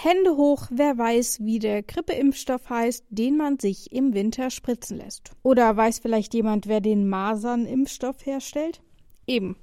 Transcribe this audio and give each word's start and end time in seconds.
Hände 0.00 0.36
hoch, 0.36 0.68
wer 0.70 0.96
weiß, 0.96 1.40
wie 1.40 1.58
der 1.58 1.82
Grippeimpfstoff 1.82 2.70
heißt, 2.70 3.04
den 3.10 3.36
man 3.36 3.58
sich 3.58 3.90
im 3.90 4.14
Winter 4.14 4.48
spritzen 4.50 4.98
lässt. 4.98 5.32
Oder 5.42 5.76
weiß 5.76 5.98
vielleicht 5.98 6.34
jemand, 6.34 6.68
wer 6.68 6.80
den 6.80 7.08
Masernimpfstoff 7.08 8.24
herstellt? 8.24 8.80
Eben, 9.26 9.56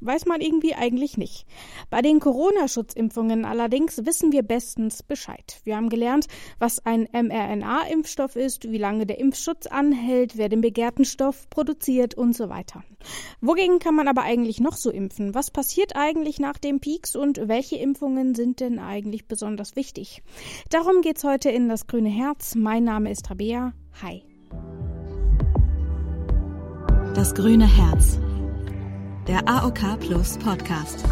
Weiß 0.00 0.26
man 0.26 0.40
irgendwie 0.40 0.74
eigentlich 0.74 1.16
nicht. 1.16 1.44
Bei 1.90 2.02
den 2.02 2.20
Corona-Schutzimpfungen 2.20 3.44
allerdings 3.44 4.04
wissen 4.06 4.30
wir 4.30 4.42
bestens 4.42 5.02
Bescheid. 5.02 5.60
Wir 5.64 5.76
haben 5.76 5.88
gelernt, 5.88 6.26
was 6.58 6.84
ein 6.86 7.08
mRNA-Impfstoff 7.12 8.36
ist, 8.36 8.70
wie 8.70 8.78
lange 8.78 9.06
der 9.06 9.18
Impfschutz 9.18 9.66
anhält, 9.66 10.36
wer 10.36 10.48
den 10.48 10.60
begehrten 10.60 11.04
Stoff 11.04 11.50
produziert 11.50 12.14
und 12.14 12.36
so 12.36 12.48
weiter. 12.48 12.84
Wogegen 13.40 13.80
kann 13.80 13.96
man 13.96 14.06
aber 14.06 14.22
eigentlich 14.22 14.60
noch 14.60 14.76
so 14.76 14.90
impfen? 14.90 15.34
Was 15.34 15.50
passiert 15.50 15.96
eigentlich 15.96 16.38
nach 16.38 16.58
dem 16.58 16.78
Peaks 16.78 17.16
und 17.16 17.48
welche 17.48 17.76
Impfungen 17.76 18.34
sind 18.34 18.60
denn 18.60 18.78
eigentlich 18.78 19.26
besonders 19.26 19.74
wichtig? 19.74 20.22
Darum 20.70 21.00
geht's 21.02 21.24
heute 21.24 21.50
in 21.50 21.68
das 21.68 21.88
grüne 21.88 22.10
Herz. 22.10 22.54
Mein 22.54 22.84
Name 22.84 23.10
ist 23.10 23.28
Rabea. 23.30 23.72
Hi. 24.02 24.22
Das 27.14 27.34
grüne 27.34 27.66
Herz 27.66 28.20
der 29.28 29.46
AOK 29.46 30.00
Plus 30.00 30.38
Podcast. 30.38 31.04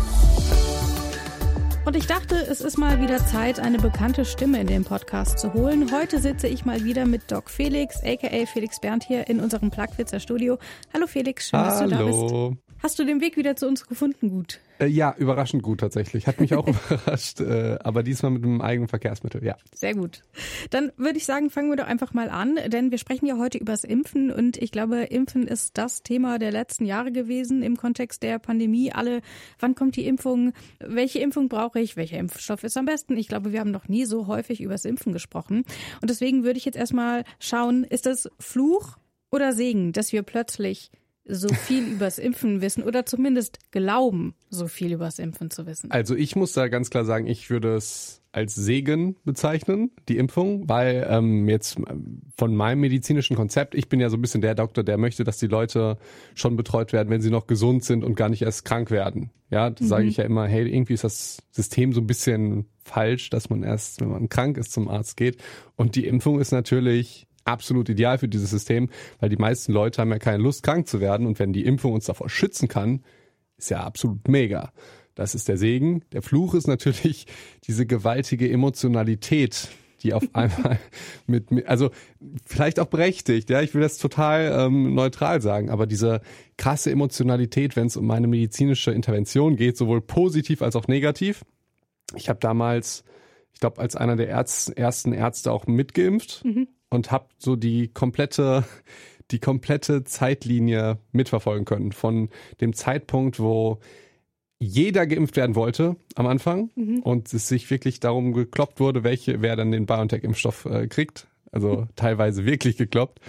Und 1.84 1.94
ich 1.94 2.06
dachte, 2.06 2.34
es 2.34 2.62
ist 2.62 2.78
mal 2.78 3.02
wieder 3.02 3.18
Zeit, 3.26 3.60
eine 3.60 3.76
bekannte 3.76 4.24
Stimme 4.24 4.58
in 4.58 4.66
den 4.66 4.84
Podcast 4.84 5.38
zu 5.38 5.52
holen. 5.52 5.92
Heute 5.92 6.22
sitze 6.22 6.48
ich 6.48 6.64
mal 6.64 6.82
wieder 6.82 7.04
mit 7.04 7.30
Doc 7.30 7.50
Felix, 7.50 8.02
aka 8.02 8.46
Felix 8.46 8.80
Berndt 8.80 9.04
hier 9.04 9.28
in 9.28 9.38
unserem 9.38 9.70
Plagwitzer 9.70 10.18
Studio. 10.18 10.58
Hallo 10.94 11.06
Felix, 11.06 11.50
schön, 11.50 11.60
dass 11.60 11.78
du 11.78 11.88
da 11.88 12.02
bist. 12.02 12.58
Hast 12.82 12.98
du 12.98 13.04
den 13.04 13.20
Weg 13.20 13.36
wieder 13.36 13.54
zu 13.54 13.68
uns 13.68 13.86
gefunden 13.86 14.30
gut? 14.30 14.60
Äh, 14.78 14.86
ja, 14.86 15.14
überraschend 15.16 15.62
gut 15.62 15.80
tatsächlich. 15.80 16.26
Hat 16.26 16.40
mich 16.40 16.54
auch 16.54 16.66
überrascht, 16.88 17.40
äh, 17.40 17.78
aber 17.82 18.02
diesmal 18.02 18.32
mit 18.32 18.44
einem 18.44 18.60
eigenen 18.60 18.88
Verkehrsmittel, 18.88 19.44
ja. 19.44 19.56
Sehr 19.74 19.94
gut. 19.94 20.22
Dann 20.70 20.92
würde 20.96 21.18
ich 21.18 21.24
sagen, 21.24 21.50
fangen 21.50 21.70
wir 21.70 21.76
doch 21.76 21.86
einfach 21.86 22.12
mal 22.12 22.28
an, 22.28 22.58
denn 22.68 22.90
wir 22.90 22.98
sprechen 22.98 23.26
ja 23.26 23.38
heute 23.38 23.58
übers 23.58 23.84
Impfen 23.84 24.30
und 24.30 24.56
ich 24.56 24.72
glaube, 24.72 25.04
Impfen 25.04 25.46
ist 25.46 25.78
das 25.78 26.02
Thema 26.02 26.38
der 26.38 26.52
letzten 26.52 26.84
Jahre 26.84 27.12
gewesen 27.12 27.62
im 27.62 27.76
Kontext 27.76 28.22
der 28.22 28.38
Pandemie. 28.38 28.92
Alle, 28.92 29.20
wann 29.58 29.74
kommt 29.74 29.96
die 29.96 30.06
Impfung? 30.06 30.52
Welche 30.80 31.18
Impfung 31.20 31.48
brauche 31.48 31.80
ich? 31.80 31.96
Welcher 31.96 32.18
Impfstoff 32.18 32.64
ist 32.64 32.76
am 32.76 32.84
besten? 32.84 33.16
Ich 33.16 33.28
glaube, 33.28 33.52
wir 33.52 33.60
haben 33.60 33.70
noch 33.70 33.88
nie 33.88 34.04
so 34.04 34.26
häufig 34.26 34.60
übers 34.60 34.84
Impfen 34.84 35.12
gesprochen. 35.12 35.64
Und 36.00 36.10
deswegen 36.10 36.44
würde 36.44 36.58
ich 36.58 36.64
jetzt 36.64 36.76
erstmal 36.76 37.24
schauen, 37.38 37.84
ist 37.84 38.06
das 38.06 38.28
Fluch 38.38 38.96
oder 39.30 39.52
Segen, 39.52 39.92
dass 39.92 40.12
wir 40.12 40.22
plötzlich 40.22 40.90
so 41.28 41.48
viel 41.48 41.86
übers 41.92 42.18
Impfen 42.18 42.60
wissen 42.60 42.82
oder 42.82 43.06
zumindest 43.06 43.58
glauben, 43.70 44.34
so 44.50 44.68
viel 44.68 44.92
übers 44.92 45.18
Impfen 45.18 45.50
zu 45.50 45.66
wissen? 45.66 45.90
Also 45.90 46.14
ich 46.14 46.36
muss 46.36 46.52
da 46.52 46.68
ganz 46.68 46.90
klar 46.90 47.04
sagen, 47.04 47.26
ich 47.26 47.50
würde 47.50 47.74
es 47.74 48.22
als 48.36 48.54
Segen 48.54 49.16
bezeichnen, 49.24 49.90
die 50.10 50.18
Impfung, 50.18 50.68
weil 50.68 51.06
ähm, 51.08 51.48
jetzt 51.48 51.78
ähm, 51.78 52.20
von 52.36 52.54
meinem 52.54 52.80
medizinischen 52.80 53.34
Konzept, 53.34 53.74
ich 53.74 53.88
bin 53.88 53.98
ja 53.98 54.10
so 54.10 54.18
ein 54.18 54.20
bisschen 54.20 54.42
der 54.42 54.54
Doktor, 54.54 54.84
der 54.84 54.98
möchte, 54.98 55.24
dass 55.24 55.38
die 55.38 55.46
Leute 55.46 55.96
schon 56.34 56.54
betreut 56.54 56.92
werden, 56.92 57.08
wenn 57.08 57.22
sie 57.22 57.30
noch 57.30 57.46
gesund 57.46 57.82
sind 57.82 58.04
und 58.04 58.14
gar 58.14 58.28
nicht 58.28 58.42
erst 58.42 58.66
krank 58.66 58.90
werden. 58.90 59.30
Ja, 59.48 59.70
da 59.70 59.82
mhm. 59.82 59.88
sage 59.88 60.04
ich 60.06 60.18
ja 60.18 60.24
immer, 60.24 60.46
hey, 60.46 60.68
irgendwie 60.68 60.92
ist 60.92 61.04
das 61.04 61.38
System 61.50 61.94
so 61.94 62.02
ein 62.02 62.06
bisschen 62.06 62.66
falsch, 62.84 63.30
dass 63.30 63.48
man 63.48 63.62
erst, 63.62 64.02
wenn 64.02 64.10
man 64.10 64.28
krank 64.28 64.58
ist, 64.58 64.72
zum 64.72 64.88
Arzt 64.88 65.16
geht. 65.16 65.42
Und 65.76 65.94
die 65.94 66.06
Impfung 66.06 66.38
ist 66.38 66.52
natürlich 66.52 67.26
absolut 67.46 67.88
ideal 67.88 68.18
für 68.18 68.28
dieses 68.28 68.50
System, 68.50 68.90
weil 69.20 69.28
die 69.28 69.36
meisten 69.36 69.72
Leute 69.72 70.00
haben 70.00 70.10
ja 70.10 70.18
keine 70.18 70.42
Lust, 70.42 70.62
krank 70.62 70.88
zu 70.88 71.00
werden. 71.00 71.26
Und 71.26 71.38
wenn 71.38 71.52
die 71.52 71.64
Impfung 71.64 71.92
uns 71.92 72.06
davor 72.06 72.28
schützen 72.28 72.68
kann, 72.68 73.02
ist 73.56 73.70
ja 73.70 73.80
absolut 73.80 74.28
mega. 74.28 74.72
Das 75.14 75.34
ist 75.34 75.48
der 75.48 75.56
Segen. 75.56 76.02
Der 76.12 76.22
Fluch 76.22 76.54
ist 76.54 76.66
natürlich 76.66 77.26
diese 77.66 77.86
gewaltige 77.86 78.50
Emotionalität, 78.50 79.68
die 80.02 80.12
auf 80.12 80.24
einmal 80.34 80.78
mit, 81.26 81.66
also 81.66 81.90
vielleicht 82.44 82.78
auch 82.78 82.86
berechtigt, 82.86 83.48
ja, 83.48 83.62
ich 83.62 83.74
will 83.74 83.80
das 83.80 83.98
total 83.98 84.66
ähm, 84.66 84.94
neutral 84.94 85.40
sagen, 85.40 85.70
aber 85.70 85.86
diese 85.86 86.20
krasse 86.58 86.90
Emotionalität, 86.90 87.76
wenn 87.76 87.86
es 87.86 87.96
um 87.96 88.06
meine 88.06 88.26
medizinische 88.26 88.92
Intervention 88.92 89.56
geht, 89.56 89.76
sowohl 89.76 90.02
positiv 90.02 90.62
als 90.62 90.76
auch 90.76 90.86
negativ. 90.86 91.44
Ich 92.14 92.28
habe 92.28 92.38
damals, 92.38 93.04
ich 93.52 93.60
glaube, 93.60 93.80
als 93.80 93.96
einer 93.96 94.16
der 94.16 94.28
Ärz 94.28 94.70
ersten 94.74 95.12
Ärzte 95.12 95.50
auch 95.50 95.66
mitgeimpft. 95.66 96.44
Mhm 96.44 96.68
und 96.90 97.10
habe 97.10 97.26
so 97.38 97.56
die 97.56 97.88
komplette 97.88 98.64
die 99.32 99.40
komplette 99.40 100.04
Zeitlinie 100.04 100.98
mitverfolgen 101.10 101.64
können 101.64 101.90
von 101.90 102.28
dem 102.60 102.74
Zeitpunkt, 102.74 103.40
wo 103.40 103.80
jeder 104.58 105.06
geimpft 105.06 105.36
werden 105.36 105.56
wollte 105.56 105.96
am 106.14 106.26
Anfang 106.26 106.70
mhm. 106.76 107.00
und 107.00 107.32
es 107.34 107.48
sich 107.48 107.68
wirklich 107.70 108.00
darum 108.00 108.32
gekloppt 108.32 108.80
wurde, 108.80 109.04
welche 109.04 109.42
wer 109.42 109.56
dann 109.56 109.72
den 109.72 109.86
BioNTech-Impfstoff 109.86 110.64
äh, 110.66 110.86
kriegt, 110.86 111.26
also 111.50 111.80
mhm. 111.80 111.88
teilweise 111.96 112.46
wirklich 112.46 112.76
gekloppt 112.76 113.20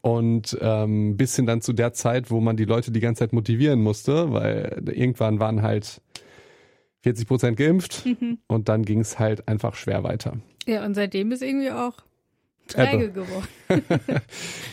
und 0.00 0.56
ähm, 0.60 1.16
bis 1.16 1.34
hin 1.36 1.46
dann 1.46 1.62
zu 1.62 1.72
der 1.72 1.92
Zeit, 1.92 2.30
wo 2.30 2.40
man 2.40 2.56
die 2.56 2.64
Leute 2.64 2.92
die 2.92 3.00
ganze 3.00 3.20
Zeit 3.20 3.32
motivieren 3.32 3.82
musste, 3.82 4.32
weil 4.32 4.82
irgendwann 4.92 5.40
waren 5.40 5.62
halt 5.62 6.02
40 7.02 7.26
Prozent 7.26 7.56
geimpft 7.56 8.04
mhm. 8.04 8.38
und 8.46 8.68
dann 8.68 8.84
ging 8.84 9.00
es 9.00 9.18
halt 9.18 9.48
einfach 9.48 9.74
schwer 9.74 10.02
weiter. 10.04 10.38
Ja, 10.66 10.84
und 10.84 10.94
seitdem 10.94 11.32
ist 11.32 11.42
irgendwie 11.42 11.70
auch 11.70 11.94
träge 12.66 13.10
geworden. 13.10 13.46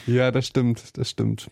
ja, 0.07 0.31
das 0.31 0.47
stimmt, 0.47 0.97
das 0.97 1.09
stimmt. 1.09 1.49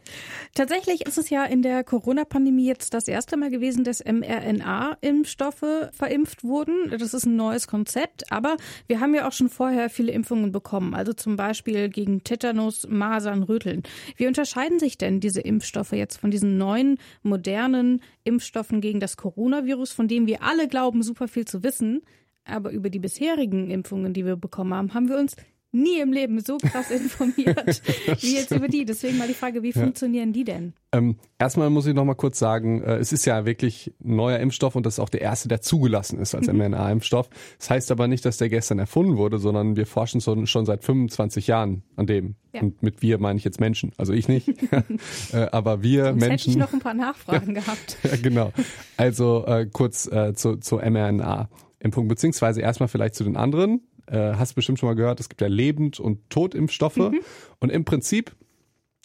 Tatsächlich 0.53 1.05
ist 1.05 1.17
es 1.17 1.29
ja 1.29 1.45
in 1.45 1.61
der 1.61 1.83
Corona-Pandemie 1.83 2.67
jetzt 2.67 2.93
das 2.93 3.07
erste 3.07 3.37
Mal 3.37 3.49
gewesen, 3.49 3.83
dass 3.83 4.03
mRNA-Impfstoffe 4.03 5.89
verimpft 5.91 6.43
wurden. 6.43 6.91
Das 6.97 7.13
ist 7.13 7.25
ein 7.25 7.35
neues 7.35 7.67
Konzept, 7.67 8.31
aber 8.31 8.57
wir 8.87 8.99
haben 8.99 9.15
ja 9.15 9.27
auch 9.27 9.31
schon 9.31 9.49
vorher 9.49 9.89
viele 9.89 10.11
Impfungen 10.11 10.51
bekommen, 10.51 10.93
also 10.93 11.13
zum 11.13 11.35
Beispiel 11.35 11.89
gegen 11.89 12.23
Tetanus, 12.23 12.87
Masern, 12.87 13.43
Röteln. 13.43 13.83
Wie 14.17 14.27
unterscheiden 14.27 14.79
sich 14.79 14.97
denn 14.97 15.19
diese 15.19 15.41
Impfstoffe 15.41 15.93
jetzt 15.93 16.17
von 16.17 16.31
diesen 16.31 16.57
neuen, 16.57 16.97
modernen 17.23 18.01
Impfstoffen 18.23 18.81
gegen 18.81 18.99
das 18.99 19.17
Coronavirus, 19.17 19.91
von 19.91 20.07
denen 20.07 20.27
wir 20.27 20.43
alle 20.43 20.67
glauben, 20.67 21.03
super 21.03 21.27
viel 21.27 21.45
zu 21.45 21.63
wissen? 21.63 22.01
Aber 22.43 22.71
über 22.71 22.89
die 22.89 22.99
bisherigen 22.99 23.69
Impfungen, 23.69 24.13
die 24.13 24.25
wir 24.25 24.35
bekommen 24.35 24.73
haben, 24.73 24.93
haben 24.93 25.09
wir 25.09 25.17
uns 25.17 25.35
nie 25.71 25.99
im 25.99 26.11
Leben 26.11 26.39
so 26.39 26.57
krass 26.57 26.91
informiert 26.91 27.81
wie 28.19 28.35
jetzt 28.35 28.51
über 28.51 28.67
die. 28.67 28.85
Deswegen 28.85 29.17
mal 29.17 29.27
die 29.27 29.33
Frage, 29.33 29.63
wie 29.63 29.71
ja. 29.71 29.81
funktionieren 29.81 30.33
die 30.33 30.43
denn? 30.43 30.73
Ähm, 30.93 31.15
erstmal 31.39 31.69
muss 31.69 31.85
ich 31.85 31.93
noch 31.93 32.03
mal 32.03 32.15
kurz 32.15 32.37
sagen, 32.37 32.83
äh, 32.83 32.97
es 32.97 33.13
ist 33.13 33.25
ja 33.25 33.45
wirklich 33.45 33.93
ein 34.03 34.15
neuer 34.15 34.39
Impfstoff 34.39 34.75
und 34.75 34.85
das 34.85 34.95
ist 34.95 34.99
auch 34.99 35.09
der 35.09 35.21
erste, 35.21 35.47
der 35.47 35.61
zugelassen 35.61 36.19
ist 36.19 36.35
als 36.35 36.47
mhm. 36.47 36.57
mRNA-Impfstoff. 36.57 37.29
Das 37.57 37.69
heißt 37.69 37.91
aber 37.91 38.07
nicht, 38.07 38.25
dass 38.25 38.37
der 38.37 38.49
gestern 38.49 38.79
erfunden 38.79 39.17
wurde, 39.17 39.39
sondern 39.39 39.75
wir 39.75 39.85
forschen 39.85 40.19
schon, 40.19 40.47
schon 40.47 40.65
seit 40.65 40.83
25 40.83 41.47
Jahren 41.47 41.83
an 41.95 42.07
dem. 42.07 42.35
Ja. 42.53 42.61
Und 42.61 42.83
mit 42.83 43.01
wir 43.01 43.17
meine 43.19 43.37
ich 43.37 43.45
jetzt 43.45 43.61
Menschen. 43.61 43.93
Also 43.97 44.11
ich 44.11 44.27
nicht, 44.27 44.49
äh, 45.31 45.47
aber 45.51 45.81
wir 45.81 46.05
Sonst 46.05 46.19
Menschen. 46.19 46.31
hätte 46.31 46.49
ich 46.49 46.57
noch 46.57 46.73
ein 46.73 46.79
paar 46.79 46.93
Nachfragen 46.93 47.53
gehabt. 47.53 47.97
Ja, 48.03 48.17
genau. 48.21 48.51
Also 48.97 49.45
äh, 49.45 49.67
kurz 49.71 50.07
äh, 50.07 50.33
zu, 50.33 50.57
zu 50.57 50.77
mRNA-Impfung, 50.77 52.09
beziehungsweise 52.09 52.59
erstmal 52.59 52.89
vielleicht 52.89 53.15
zu 53.15 53.23
den 53.23 53.37
anderen 53.37 53.81
äh, 54.11 54.35
hast 54.35 54.53
bestimmt 54.53 54.79
schon 54.79 54.89
mal 54.89 54.95
gehört, 54.95 55.19
es 55.19 55.29
gibt 55.29 55.41
ja 55.41 55.47
Lebend- 55.47 55.99
und 55.99 56.29
Totimpfstoffe. 56.29 56.97
Mhm. 56.97 57.21
Und 57.59 57.71
im 57.71 57.85
Prinzip 57.85 58.35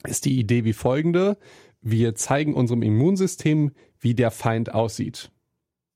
ist 0.04 0.24
die 0.24 0.38
Idee 0.38 0.64
wie 0.64 0.72
folgende. 0.72 1.38
Wir 1.80 2.14
zeigen 2.14 2.54
unserem 2.54 2.82
Immunsystem, 2.82 3.72
wie 4.00 4.14
der 4.14 4.30
Feind 4.30 4.74
aussieht. 4.74 5.30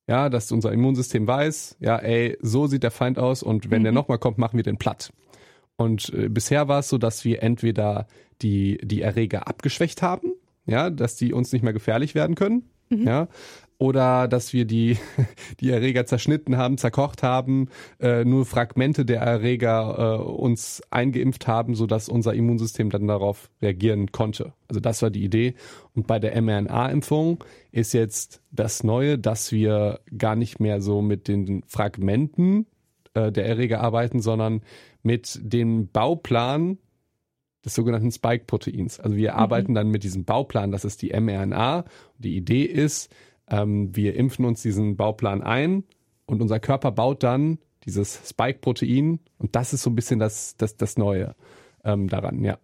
Ja, 0.07 0.29
dass 0.29 0.51
unser 0.51 0.73
Immunsystem 0.73 1.27
weiß, 1.27 1.77
ja, 1.81 1.97
ey, 1.97 2.37
so 2.41 2.67
sieht 2.67 2.83
der 2.83 2.91
Feind 2.91 3.19
aus 3.19 3.43
und 3.43 3.71
wenn 3.71 3.83
mhm. 3.83 3.85
der 3.85 3.93
nochmal 3.93 4.19
kommt, 4.19 4.39
machen 4.39 4.57
wir 4.57 4.65
den 4.65 4.77
platt. 4.77 5.13
Und 5.77 6.13
äh, 6.15 6.29
bisher 6.29 6.69
war 6.69 6.81
es 6.81 6.89
so, 6.89 6.99
dass 6.99 7.25
wir 7.25 7.43
entweder 7.43 8.07
die, 8.43 8.79
die 8.83 9.03
Erreger 9.03 9.47
abgeschwächt 9.47 10.03
haben, 10.03 10.33
ja, 10.67 10.91
dass 10.91 11.17
die 11.17 11.33
uns 11.33 11.53
nicht 11.53 11.63
mehr 11.63 11.73
gefährlich 11.73 12.15
werden 12.15 12.35
können, 12.35 12.71
mhm. 12.89 13.07
ja, 13.07 13.29
oder 13.81 14.29
dass 14.29 14.53
wir 14.53 14.67
die, 14.67 14.99
die 15.61 15.71
Erreger 15.71 16.05
zerschnitten 16.05 16.59
haben, 16.59 16.77
zerkocht 16.77 17.23
haben, 17.23 17.69
äh, 17.99 18.25
nur 18.27 18.45
Fragmente 18.45 19.07
der 19.07 19.23
Erreger 19.23 20.19
äh, 20.21 20.23
uns 20.23 20.83
eingeimpft 20.91 21.49
haben, 21.49 21.75
sodass 21.75 22.11
unser 22.11 22.35
Immunsystem 22.35 22.91
dann 22.91 23.09
darauf 23.09 23.51
reagieren 23.63 24.13
konnte. 24.13 24.53
Also 24.69 24.81
das 24.81 25.01
war 25.01 25.09
die 25.09 25.25
Idee. 25.25 25.55
Und 25.95 26.07
bei 26.07 26.19
der 26.19 26.41
mRNA-Impfung 26.41 27.43
ist 27.73 27.95
jetzt 27.95 28.43
das 28.51 28.85
Neue, 28.85 29.19
dass 29.19 29.51
wir 29.51 30.01
gar 30.17 30.37
nicht 30.37 30.61
mehr 30.61 30.83
so 30.83 31.01
mit 31.01 31.27
den 31.27 31.63
Fragmenten 31.67 32.67
äh, 33.15 33.33
der 33.33 33.47
Erreger 33.47 33.81
arbeiten, 33.81 34.21
sondern 34.21 34.61
mit 35.03 35.41
dem 35.43 35.89
Bauplan 35.89 36.77
des 37.65 37.75
sogenannten 37.75 38.13
Spike-Proteins. 38.13 39.01
Also 39.01 39.17
wir 39.17 39.33
mhm. 39.33 39.39
arbeiten 39.39 39.75
dann 39.75 39.89
mit 39.89 40.05
diesem 40.05 40.27
Bauplan, 40.27 40.71
das 40.71 40.85
ist 40.85 41.01
die 41.01 41.19
mRNA. 41.19 41.85
Die 42.19 42.37
Idee 42.37 42.65
ist, 42.65 43.11
ähm, 43.51 43.95
wir 43.95 44.15
impfen 44.15 44.45
uns 44.45 44.63
diesen 44.63 44.97
Bauplan 44.97 45.43
ein 45.43 45.85
und 46.27 46.41
unser 46.41 46.61
Körper 46.61 46.93
baut 46.93 47.23
dann 47.23 47.59
dieses 47.85 48.29
Spike-Protein 48.29 49.21
und 49.39 49.57
das 49.57 49.73
ist 49.73 49.83
so 49.83 49.91
ein 49.91 49.95
bisschen 49.95 50.19
das, 50.19 50.57
das, 50.57 50.77
das 50.77 50.97
Neue 50.97 51.35
ähm, 51.85 52.09
daran, 52.09 52.45
ja. 52.45 52.59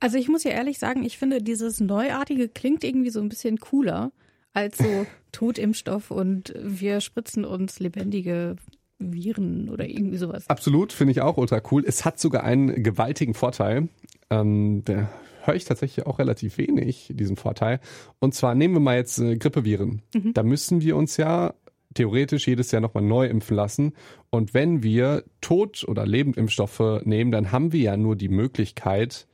Also 0.00 0.18
ich 0.18 0.28
muss 0.28 0.44
ja 0.44 0.50
ehrlich 0.50 0.78
sagen, 0.78 1.04
ich 1.04 1.18
finde 1.18 1.42
dieses 1.42 1.80
Neuartige 1.80 2.48
klingt 2.48 2.82
irgendwie 2.84 3.10
so 3.10 3.20
ein 3.20 3.28
bisschen 3.28 3.58
cooler 3.58 4.12
als 4.52 4.78
so 4.78 5.06
Totimpfstoff 5.32 6.10
und 6.10 6.54
wir 6.60 7.00
spritzen 7.00 7.44
uns 7.44 7.78
lebendige 7.78 8.56
Viren 8.98 9.70
oder 9.70 9.88
irgendwie 9.88 10.18
sowas. 10.18 10.48
Absolut, 10.48 10.92
finde 10.92 11.12
ich 11.12 11.20
auch 11.20 11.36
ultra 11.36 11.62
cool. 11.70 11.84
Es 11.86 12.04
hat 12.04 12.18
sogar 12.18 12.44
einen 12.44 12.82
gewaltigen 12.82 13.34
Vorteil. 13.34 13.88
Ähm, 14.28 14.84
der 14.84 15.10
höre 15.44 15.54
ich 15.54 15.64
tatsächlich 15.64 16.06
auch 16.06 16.18
relativ 16.18 16.58
wenig, 16.58 17.12
diesen 17.14 17.36
Vorteil. 17.36 17.80
Und 18.18 18.34
zwar 18.34 18.54
nehmen 18.54 18.74
wir 18.74 18.80
mal 18.80 18.96
jetzt 18.96 19.18
äh, 19.18 19.36
Grippeviren. 19.36 20.02
Mhm. 20.14 20.32
Da 20.34 20.42
müssen 20.42 20.80
wir 20.80 20.96
uns 20.96 21.16
ja 21.16 21.54
theoretisch 21.94 22.46
jedes 22.46 22.70
Jahr 22.70 22.80
nochmal 22.80 23.02
neu 23.02 23.26
impfen 23.26 23.56
lassen. 23.56 23.92
Und 24.30 24.54
wenn 24.54 24.82
wir 24.82 25.24
Tot- 25.40 25.84
oder 25.86 26.06
Lebendimpfstoffe 26.06 27.02
nehmen, 27.04 27.32
dann 27.32 27.52
haben 27.52 27.72
wir 27.72 27.80
ja 27.80 27.96
nur 27.96 28.16
die 28.16 28.28
Möglichkeit, 28.28 29.26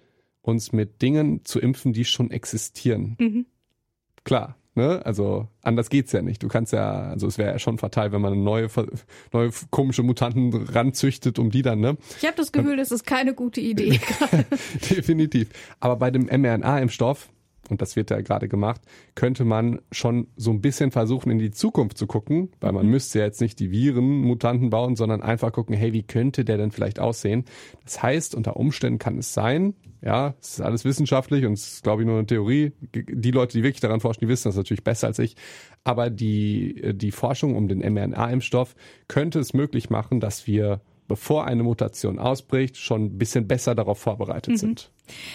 uns 0.42 0.72
mit 0.72 1.02
Dingen 1.02 1.44
zu 1.44 1.60
impfen, 1.60 1.92
die 1.92 2.04
schon 2.04 2.30
existieren. 2.30 3.16
Mhm. 3.18 3.46
Klar, 4.24 4.56
ne? 4.76 5.04
Also 5.04 5.48
anders 5.62 5.90
geht's 5.90 6.12
ja 6.12 6.22
nicht. 6.22 6.42
Du 6.42 6.48
kannst 6.48 6.72
ja, 6.72 7.08
also 7.08 7.26
es 7.26 7.38
wäre 7.38 7.52
ja 7.52 7.58
schon 7.58 7.78
fatal, 7.78 8.12
wenn 8.12 8.20
man 8.20 8.44
neue, 8.44 8.68
neue 9.32 9.50
komische 9.70 10.02
Mutanten 10.02 10.54
ranzüchtet, 10.54 11.38
um 11.38 11.50
die 11.50 11.62
dann, 11.62 11.80
ne? 11.80 11.96
Ich 12.18 12.26
habe 12.26 12.36
das 12.36 12.52
Gefühl, 12.52 12.76
das 12.76 12.90
ist 12.90 13.04
keine 13.04 13.34
gute 13.34 13.60
Idee. 13.60 14.00
Definitiv. 14.90 15.48
Aber 15.80 15.96
bei 15.96 16.10
dem 16.10 16.26
mRNA-Impfstoff, 16.26 17.28
und 17.70 17.82
das 17.82 17.96
wird 17.96 18.10
ja 18.10 18.20
gerade 18.20 18.48
gemacht, 18.48 18.80
könnte 19.14 19.44
man 19.44 19.80
schon 19.90 20.28
so 20.36 20.50
ein 20.50 20.60
bisschen 20.60 20.90
versuchen, 20.90 21.30
in 21.30 21.38
die 21.38 21.50
Zukunft 21.50 21.98
zu 21.98 22.06
gucken, 22.06 22.50
weil 22.60 22.72
man 22.72 22.86
mhm. 22.86 22.92
müsste 22.92 23.20
ja 23.20 23.24
jetzt 23.24 23.40
nicht 23.40 23.58
die 23.58 23.70
Viren, 23.70 24.22
Mutanten 24.22 24.70
bauen, 24.70 24.96
sondern 24.96 25.22
einfach 25.22 25.52
gucken, 25.52 25.74
hey, 25.76 25.92
wie 25.92 26.02
könnte 26.02 26.44
der 26.44 26.56
denn 26.56 26.70
vielleicht 26.70 26.98
aussehen? 26.98 27.44
Das 27.84 28.02
heißt, 28.02 28.34
unter 28.34 28.56
Umständen 28.56 28.98
kann 28.98 29.18
es 29.18 29.34
sein, 29.34 29.74
ja, 30.02 30.34
es 30.40 30.54
ist 30.54 30.60
alles 30.60 30.84
wissenschaftlich 30.84 31.44
und 31.46 31.54
es 31.54 31.74
ist, 31.74 31.82
glaube 31.82 32.02
ich, 32.02 32.06
nur 32.06 32.18
eine 32.18 32.26
Theorie. 32.26 32.72
Die 32.94 33.30
Leute, 33.30 33.58
die 33.58 33.64
wirklich 33.64 33.80
daran 33.80 34.00
forschen, 34.00 34.20
die 34.20 34.28
wissen 34.28 34.48
das 34.48 34.56
natürlich 34.56 34.84
besser 34.84 35.08
als 35.08 35.18
ich. 35.18 35.36
Aber 35.84 36.10
die, 36.10 36.92
die 36.94 37.10
Forschung 37.10 37.56
um 37.56 37.66
den 37.66 37.78
mRNA-Impfstoff 37.78 38.76
könnte 39.08 39.40
es 39.40 39.54
möglich 39.54 39.90
machen, 39.90 40.20
dass 40.20 40.46
wir 40.46 40.80
bevor 41.08 41.46
eine 41.46 41.62
Mutation 41.62 42.18
ausbricht, 42.18 42.76
schon 42.76 43.04
ein 43.04 43.18
bisschen 43.18 43.46
besser 43.46 43.74
darauf 43.74 43.98
vorbereitet 43.98 44.54
mhm. 44.54 44.58
sind. 44.58 44.90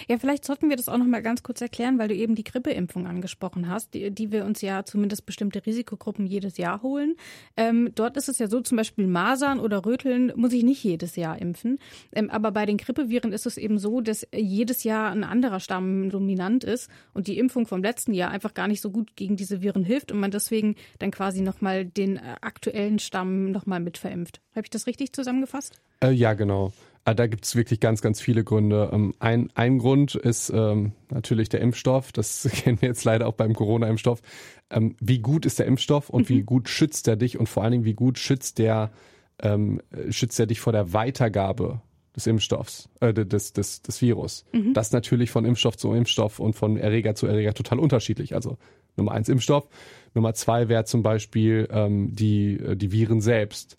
Ja, 0.08 0.18
vielleicht 0.18 0.46
sollten 0.46 0.70
wir 0.70 0.76
das 0.76 0.90
auch 0.90 0.98
noch 0.98 1.06
mal 1.06 1.22
ganz 1.22 1.44
kurz 1.44 1.62
erklären, 1.62 2.00
weil 2.00 2.08
du 2.08 2.16
eben 2.16 2.36
die 2.36 2.44
Grippeimpfung 2.44 3.08
angesprochen 3.08 3.70
hast, 3.70 3.94
die, 3.94 4.12
die 4.12 4.32
wir 4.32 4.46
uns 4.46 4.62
ja 4.62 4.84
zumindest 4.84 5.26
bestimmte 5.26 5.66
Risikogruppen 5.66 6.26
jedes 6.26 6.58
Jahr 6.58 6.82
holen. 6.82 7.16
Ähm, 7.58 7.92
dort 7.96 8.18
ist 8.18 8.30
es 8.30 8.40
ja 8.40 8.48
so, 8.48 8.62
zum 8.62 8.78
Beispiel 8.78 9.08
Masern 9.08 9.60
oder 9.60 9.86
Röteln 9.86 10.32
muss 10.36 10.54
ich 10.54 10.64
nicht 10.64 10.84
jedes 10.84 11.16
Jahr 11.16 11.40
impfen. 11.40 11.80
Ähm, 12.12 12.30
aber 12.30 12.52
bei 12.52 12.66
den 12.66 12.78
Grippeviren 12.78 13.34
ist 13.34 13.46
es 13.46 13.58
eben 13.58 13.80
so, 13.80 14.02
dass 14.02 14.28
jedes 14.34 14.84
Jahr 14.84 15.12
ein 15.12 15.24
anderer 15.24 15.60
Stamm 15.60 16.10
dominant 16.10 16.64
ist 16.64 16.90
und 17.14 17.28
die 17.28 17.38
Impfung 17.38 17.66
vom 17.66 17.82
letzten 17.82 18.14
Jahr 18.14 18.32
einfach 18.32 18.54
gar 18.54 18.68
nicht 18.68 18.82
so 18.82 18.92
gut 18.92 19.16
gegen 19.16 19.36
diese 19.36 19.62
Viren 19.62 19.84
hilft 19.84 20.12
und 20.12 20.20
man 20.20 20.32
deswegen 20.32 20.76
dann 21.00 21.12
quasi 21.12 21.42
noch 21.42 21.62
mal 21.62 21.86
den 21.86 22.18
äh, 22.18 22.36
aktuellen 22.42 23.00
Stamm 23.00 23.52
noch 23.52 23.66
mal 23.66 23.80
mit 23.80 23.98
verimpft. 23.98 24.42
Habe 24.56 24.66
ich 24.66 24.70
das 24.70 24.88
richtig 24.88 25.14
zusammengefasst? 25.14 25.82
Äh, 26.04 26.12
ja, 26.12 26.34
genau. 26.34 26.74
Äh, 27.06 27.16
da 27.16 27.28
gibt 27.28 27.46
es 27.46 27.56
wirklich 27.56 27.80
ganz, 27.80 28.02
ganz 28.02 28.22
viele 28.22 28.44
Gründe. 28.44 28.90
Ähm, 28.92 29.14
ein, 29.20 29.50
ein 29.56 29.80
Grund 29.80 30.16
ist 30.16 30.52
ähm, 30.54 30.94
natürlich 31.10 31.50
der 31.50 31.62
Impfstoff. 31.62 32.12
Das 32.12 32.48
kennen 32.54 32.82
wir 32.82 32.90
jetzt 32.90 33.04
leider 33.04 33.28
auch 33.28 33.34
beim 33.34 33.54
Corona-Impfstoff. 33.54 34.22
Ähm, 34.70 34.96
wie 35.00 35.20
gut 35.20 35.46
ist 35.46 35.60
der 35.60 35.66
Impfstoff 35.66 36.10
und 36.10 36.30
mhm. 36.30 36.34
wie 36.34 36.42
gut 36.44 36.70
schützt 36.70 37.08
er 37.08 37.16
dich 37.16 37.40
und 37.40 37.48
vor 37.48 37.64
allen 37.64 37.72
Dingen, 37.72 37.86
wie 37.86 37.94
gut 37.94 38.20
schützt 38.20 38.60
der, 38.60 38.92
ähm, 39.40 39.82
schützt 40.10 40.40
er 40.40 40.46
dich 40.46 40.60
vor 40.60 40.74
der 40.74 40.94
Weitergabe 40.94 41.82
des 42.16 42.28
Impfstoffs, 42.28 42.90
äh, 43.00 43.14
des, 43.14 43.54
des, 43.54 43.82
des 43.82 44.02
Virus. 44.02 44.46
Mhm. 44.52 44.74
Das 44.74 44.88
ist 44.88 44.94
natürlich 44.94 45.32
von 45.32 45.46
Impfstoff 45.46 45.78
zu 45.78 45.94
Impfstoff 45.94 46.40
und 46.40 46.54
von 46.56 46.78
Erreger 46.78 47.16
zu 47.16 47.26
Erreger 47.26 47.54
total 47.54 47.80
unterschiedlich. 47.80 48.36
Also 48.36 48.58
Nummer 48.98 49.14
eins 49.14 49.30
Impfstoff, 49.30 49.68
Nummer 50.14 50.34
zwei 50.34 50.68
wäre 50.68 50.84
zum 50.86 51.04
Beispiel 51.04 51.68
ähm, 51.72 52.14
die, 52.14 52.58
äh, 52.58 52.76
die 52.76 52.92
Viren 52.92 53.22
selbst 53.22 53.78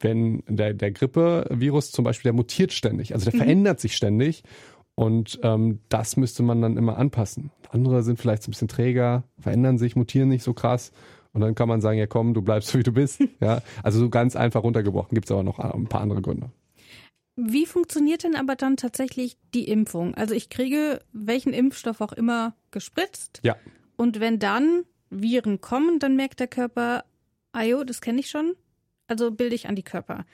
wenn 0.00 0.42
der, 0.48 0.74
der 0.74 0.90
Grippevirus 0.90 1.92
zum 1.92 2.04
Beispiel, 2.04 2.30
der 2.30 2.36
mutiert 2.36 2.72
ständig, 2.72 3.14
also 3.14 3.30
der 3.30 3.34
mhm. 3.34 3.44
verändert 3.44 3.80
sich 3.80 3.96
ständig 3.96 4.42
und 4.94 5.38
ähm, 5.42 5.80
das 5.88 6.16
müsste 6.16 6.42
man 6.42 6.60
dann 6.60 6.76
immer 6.76 6.98
anpassen. 6.98 7.50
Andere 7.70 8.02
sind 8.02 8.18
vielleicht 8.18 8.42
so 8.42 8.48
ein 8.48 8.52
bisschen 8.52 8.68
träger, 8.68 9.24
verändern 9.38 9.78
sich, 9.78 9.96
mutieren 9.96 10.28
nicht 10.28 10.42
so 10.42 10.52
krass. 10.52 10.92
Und 11.32 11.42
dann 11.42 11.54
kann 11.54 11.68
man 11.68 11.80
sagen, 11.80 11.98
ja 11.98 12.06
komm, 12.06 12.34
du 12.34 12.42
bleibst 12.42 12.70
so 12.70 12.78
wie 12.78 12.82
du 12.82 12.92
bist. 12.92 13.22
Ja, 13.40 13.62
also 13.82 13.98
so 13.98 14.10
ganz 14.10 14.36
einfach 14.36 14.62
runtergebrochen. 14.62 15.14
Gibt 15.14 15.26
es 15.26 15.32
aber 15.32 15.42
noch 15.42 15.58
ein 15.58 15.86
paar 15.86 16.02
andere 16.02 16.20
Gründe. 16.20 16.50
Wie 17.36 17.64
funktioniert 17.64 18.24
denn 18.24 18.36
aber 18.36 18.56
dann 18.56 18.76
tatsächlich 18.76 19.38
die 19.54 19.68
Impfung? 19.68 20.14
Also 20.14 20.34
ich 20.34 20.50
kriege 20.50 21.00
welchen 21.12 21.54
Impfstoff 21.54 22.00
auch 22.02 22.12
immer 22.12 22.54
gespritzt. 22.70 23.40
Ja. 23.42 23.56
Und 23.96 24.20
wenn 24.20 24.38
dann 24.38 24.84
Viren 25.08 25.60
kommen, 25.60 25.98
dann 25.98 26.16
merkt 26.16 26.40
der 26.40 26.48
Körper, 26.48 27.04
ayo, 27.52 27.84
das 27.84 28.00
kenne 28.00 28.20
ich 28.20 28.28
schon, 28.28 28.52
also 29.10 29.30
bilde 29.30 29.54
ich 29.54 29.68
Antikörper. 29.68 30.24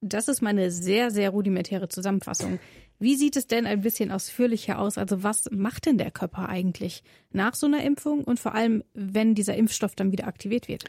Das 0.00 0.28
ist 0.28 0.42
meine 0.42 0.70
sehr, 0.70 1.10
sehr 1.10 1.30
rudimentäre 1.30 1.88
Zusammenfassung. 1.88 2.58
Wie 2.98 3.16
sieht 3.16 3.36
es 3.36 3.46
denn 3.46 3.66
ein 3.66 3.80
bisschen 3.80 4.12
ausführlicher 4.12 4.78
aus? 4.78 4.98
Also 4.98 5.22
was 5.22 5.48
macht 5.50 5.86
denn 5.86 5.98
der 5.98 6.10
Körper 6.10 6.48
eigentlich 6.48 7.02
nach 7.32 7.54
so 7.54 7.66
einer 7.66 7.82
Impfung 7.82 8.22
und 8.22 8.38
vor 8.38 8.54
allem, 8.54 8.84
wenn 8.94 9.34
dieser 9.34 9.56
Impfstoff 9.56 9.94
dann 9.94 10.12
wieder 10.12 10.26
aktiviert 10.26 10.68
wird? 10.68 10.84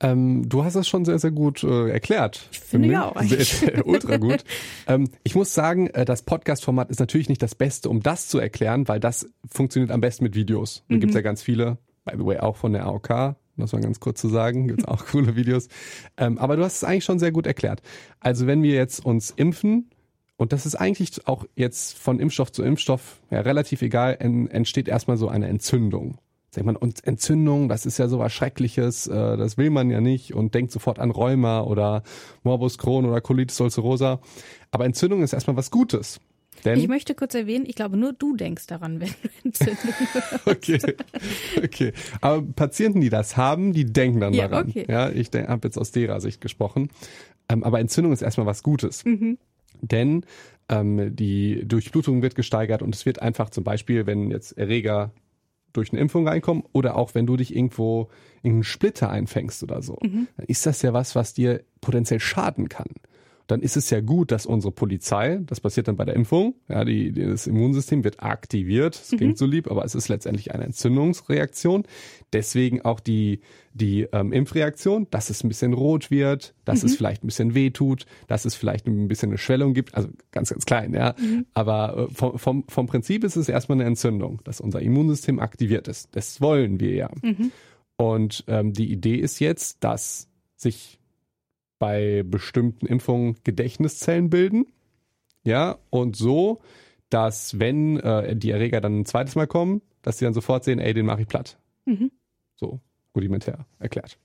Ähm, 0.00 0.48
du 0.48 0.64
hast 0.64 0.74
es 0.74 0.88
schon 0.88 1.04
sehr, 1.04 1.18
sehr 1.18 1.30
gut 1.30 1.62
äh, 1.62 1.90
erklärt. 1.90 2.48
Ich 2.50 2.60
finde 2.60 2.88
ja 2.88 3.04
auch. 3.04 3.22
Sehr, 3.22 3.44
sehr, 3.44 3.86
ultra 3.86 4.16
gut. 4.16 4.42
ähm, 4.88 5.08
ich 5.22 5.34
muss 5.34 5.54
sagen, 5.54 5.86
äh, 5.88 6.04
das 6.04 6.22
Podcast-Format 6.22 6.90
ist 6.90 6.98
natürlich 6.98 7.28
nicht 7.28 7.42
das 7.42 7.54
Beste, 7.54 7.88
um 7.88 8.00
das 8.00 8.26
zu 8.28 8.38
erklären, 8.38 8.88
weil 8.88 8.98
das 8.98 9.26
funktioniert 9.48 9.92
am 9.92 10.00
besten 10.00 10.24
mit 10.24 10.34
Videos. 10.34 10.84
Da 10.88 10.96
mhm. 10.96 11.00
gibt 11.00 11.10
es 11.10 11.14
ja 11.14 11.22
ganz 11.22 11.42
viele, 11.42 11.78
by 12.04 12.14
the 12.18 12.26
way, 12.26 12.38
auch 12.38 12.56
von 12.56 12.72
der 12.72 12.86
AOK, 12.86 13.36
muss 13.56 13.72
man 13.72 13.82
ganz 13.82 14.00
kurz 14.00 14.20
zu 14.20 14.28
sagen, 14.28 14.68
gibt's 14.68 14.84
auch 14.84 15.06
coole 15.10 15.36
Videos. 15.36 15.68
Ähm, 16.16 16.38
aber 16.38 16.56
du 16.56 16.64
hast 16.64 16.76
es 16.76 16.84
eigentlich 16.84 17.04
schon 17.04 17.18
sehr 17.18 17.32
gut 17.32 17.46
erklärt. 17.46 17.82
Also 18.20 18.46
wenn 18.46 18.62
wir 18.62 18.74
jetzt 18.74 19.04
uns 19.04 19.30
impfen, 19.30 19.90
und 20.36 20.52
das 20.52 20.66
ist 20.66 20.74
eigentlich 20.74 21.26
auch 21.28 21.44
jetzt 21.54 21.96
von 21.96 22.18
Impfstoff 22.18 22.50
zu 22.50 22.62
Impfstoff 22.62 23.20
ja, 23.30 23.40
relativ 23.40 23.82
egal, 23.82 24.16
en, 24.18 24.48
entsteht 24.48 24.88
erstmal 24.88 25.16
so 25.16 25.28
eine 25.28 25.46
Entzündung. 25.46 26.18
Sagt 26.50 26.66
man, 26.66 26.76
und 26.76 27.04
Entzündung, 27.04 27.68
das 27.68 27.84
ist 27.84 27.98
ja 27.98 28.08
so 28.08 28.18
was 28.18 28.32
Schreckliches, 28.32 29.06
äh, 29.06 29.36
das 29.36 29.56
will 29.58 29.70
man 29.70 29.90
ja 29.90 30.00
nicht 30.00 30.34
und 30.34 30.54
denkt 30.54 30.72
sofort 30.72 30.98
an 30.98 31.10
Rheuma 31.10 31.62
oder 31.62 32.02
Morbus 32.42 32.78
Crohn 32.78 33.06
oder 33.06 33.20
Colitis 33.20 33.60
ulcerosa. 33.60 34.20
Aber 34.70 34.84
Entzündung 34.84 35.22
ist 35.22 35.32
erstmal 35.32 35.56
was 35.56 35.70
Gutes. 35.70 36.20
Denn 36.64 36.78
ich 36.78 36.88
möchte 36.88 37.14
kurz 37.14 37.34
erwähnen, 37.34 37.64
ich 37.66 37.74
glaube, 37.74 37.96
nur 37.96 38.12
du 38.12 38.36
denkst 38.36 38.66
daran, 38.66 39.00
wenn 39.00 39.08
du 39.08 39.28
Entzündung 39.44 39.94
hast. 40.14 40.46
okay. 40.46 40.78
okay. 41.62 41.92
Aber 42.20 42.42
Patienten, 42.42 43.00
die 43.00 43.10
das 43.10 43.36
haben, 43.36 43.72
die 43.72 43.84
denken 43.84 44.20
dann 44.20 44.32
ja, 44.32 44.48
daran. 44.48 44.68
Okay. 44.68 44.86
Ja, 44.88 45.10
ich 45.10 45.30
habe 45.34 45.68
jetzt 45.68 45.78
aus 45.78 45.90
derer 45.90 46.20
Sicht 46.20 46.40
gesprochen. 46.40 46.88
Ähm, 47.48 47.62
aber 47.64 47.80
Entzündung 47.80 48.12
ist 48.12 48.22
erstmal 48.22 48.46
was 48.46 48.62
Gutes. 48.62 49.04
Mhm. 49.04 49.38
Denn 49.80 50.24
ähm, 50.68 51.14
die 51.14 51.66
Durchblutung 51.66 52.22
wird 52.22 52.34
gesteigert 52.34 52.82
und 52.82 52.94
es 52.94 53.04
wird 53.04 53.20
einfach 53.20 53.50
zum 53.50 53.64
Beispiel, 53.64 54.06
wenn 54.06 54.30
jetzt 54.30 54.52
Erreger 54.56 55.12
durch 55.74 55.92
eine 55.92 56.00
Impfung 56.00 56.26
reinkommen 56.26 56.62
oder 56.72 56.96
auch 56.96 57.14
wenn 57.14 57.26
du 57.26 57.36
dich 57.36 57.54
irgendwo 57.54 58.08
in 58.42 58.52
einen 58.52 58.64
Splitter 58.64 59.10
einfängst 59.10 59.62
oder 59.62 59.82
so, 59.82 59.98
mhm. 60.02 60.28
dann 60.36 60.46
ist 60.46 60.64
das 60.64 60.80
ja 60.82 60.92
was, 60.92 61.14
was 61.14 61.34
dir 61.34 61.62
potenziell 61.80 62.20
schaden 62.20 62.68
kann 62.68 62.86
dann 63.46 63.60
ist 63.60 63.76
es 63.76 63.90
ja 63.90 64.00
gut, 64.00 64.32
dass 64.32 64.46
unsere 64.46 64.72
Polizei, 64.72 65.40
das 65.44 65.60
passiert 65.60 65.88
dann 65.88 65.96
bei 65.96 66.04
der 66.04 66.14
Impfung, 66.14 66.54
ja, 66.68 66.84
die, 66.84 67.12
das 67.12 67.46
Immunsystem 67.46 68.02
wird 68.02 68.22
aktiviert. 68.22 68.98
Das 68.98 69.12
mhm. 69.12 69.16
klingt 69.18 69.38
so 69.38 69.44
lieb, 69.44 69.70
aber 69.70 69.84
es 69.84 69.94
ist 69.94 70.08
letztendlich 70.08 70.54
eine 70.54 70.64
Entzündungsreaktion. 70.64 71.84
Deswegen 72.32 72.82
auch 72.82 73.00
die, 73.00 73.40
die 73.74 74.08
ähm, 74.12 74.32
Impfreaktion, 74.32 75.06
dass 75.10 75.28
es 75.28 75.44
ein 75.44 75.48
bisschen 75.48 75.74
rot 75.74 76.10
wird, 76.10 76.54
dass 76.64 76.82
mhm. 76.82 76.88
es 76.88 76.96
vielleicht 76.96 77.22
ein 77.22 77.26
bisschen 77.26 77.54
weh 77.54 77.70
tut, 77.70 78.06
dass 78.28 78.46
es 78.46 78.54
vielleicht 78.54 78.86
ein 78.86 79.08
bisschen 79.08 79.30
eine 79.30 79.38
Schwellung 79.38 79.74
gibt, 79.74 79.94
also 79.94 80.08
ganz, 80.32 80.48
ganz 80.48 80.64
klein, 80.64 80.94
ja. 80.94 81.14
Mhm. 81.18 81.44
Aber 81.52 82.08
äh, 82.10 82.14
vom, 82.14 82.38
vom, 82.38 82.64
vom 82.68 82.86
Prinzip 82.86 83.24
ist 83.24 83.36
es 83.36 83.48
erstmal 83.50 83.76
eine 83.76 83.84
Entzündung, 83.84 84.40
dass 84.44 84.60
unser 84.60 84.80
Immunsystem 84.80 85.38
aktiviert 85.38 85.86
ist. 85.86 86.08
Das 86.16 86.40
wollen 86.40 86.80
wir 86.80 86.94
ja. 86.94 87.10
Mhm. 87.22 87.52
Und 87.96 88.44
ähm, 88.48 88.72
die 88.72 88.90
Idee 88.90 89.16
ist 89.16 89.38
jetzt, 89.38 89.84
dass 89.84 90.28
sich 90.56 90.98
bei 91.84 92.22
bestimmten 92.24 92.86
Impfungen 92.86 93.36
Gedächtniszellen 93.44 94.30
bilden. 94.30 94.64
Ja, 95.42 95.76
und 95.90 96.16
so, 96.16 96.62
dass 97.10 97.58
wenn 97.58 98.00
äh, 98.00 98.34
die 98.34 98.52
Erreger 98.52 98.80
dann 98.80 99.00
ein 99.00 99.04
zweites 99.04 99.34
Mal 99.34 99.46
kommen, 99.46 99.82
dass 100.00 100.16
sie 100.16 100.24
dann 100.24 100.32
sofort 100.32 100.64
sehen, 100.64 100.78
ey, 100.78 100.94
den 100.94 101.04
mache 101.04 101.20
ich 101.20 101.28
platt. 101.28 101.58
Mhm. 101.84 102.10
So, 102.56 102.80
rudimentär 103.14 103.66
erklärt. 103.78 104.18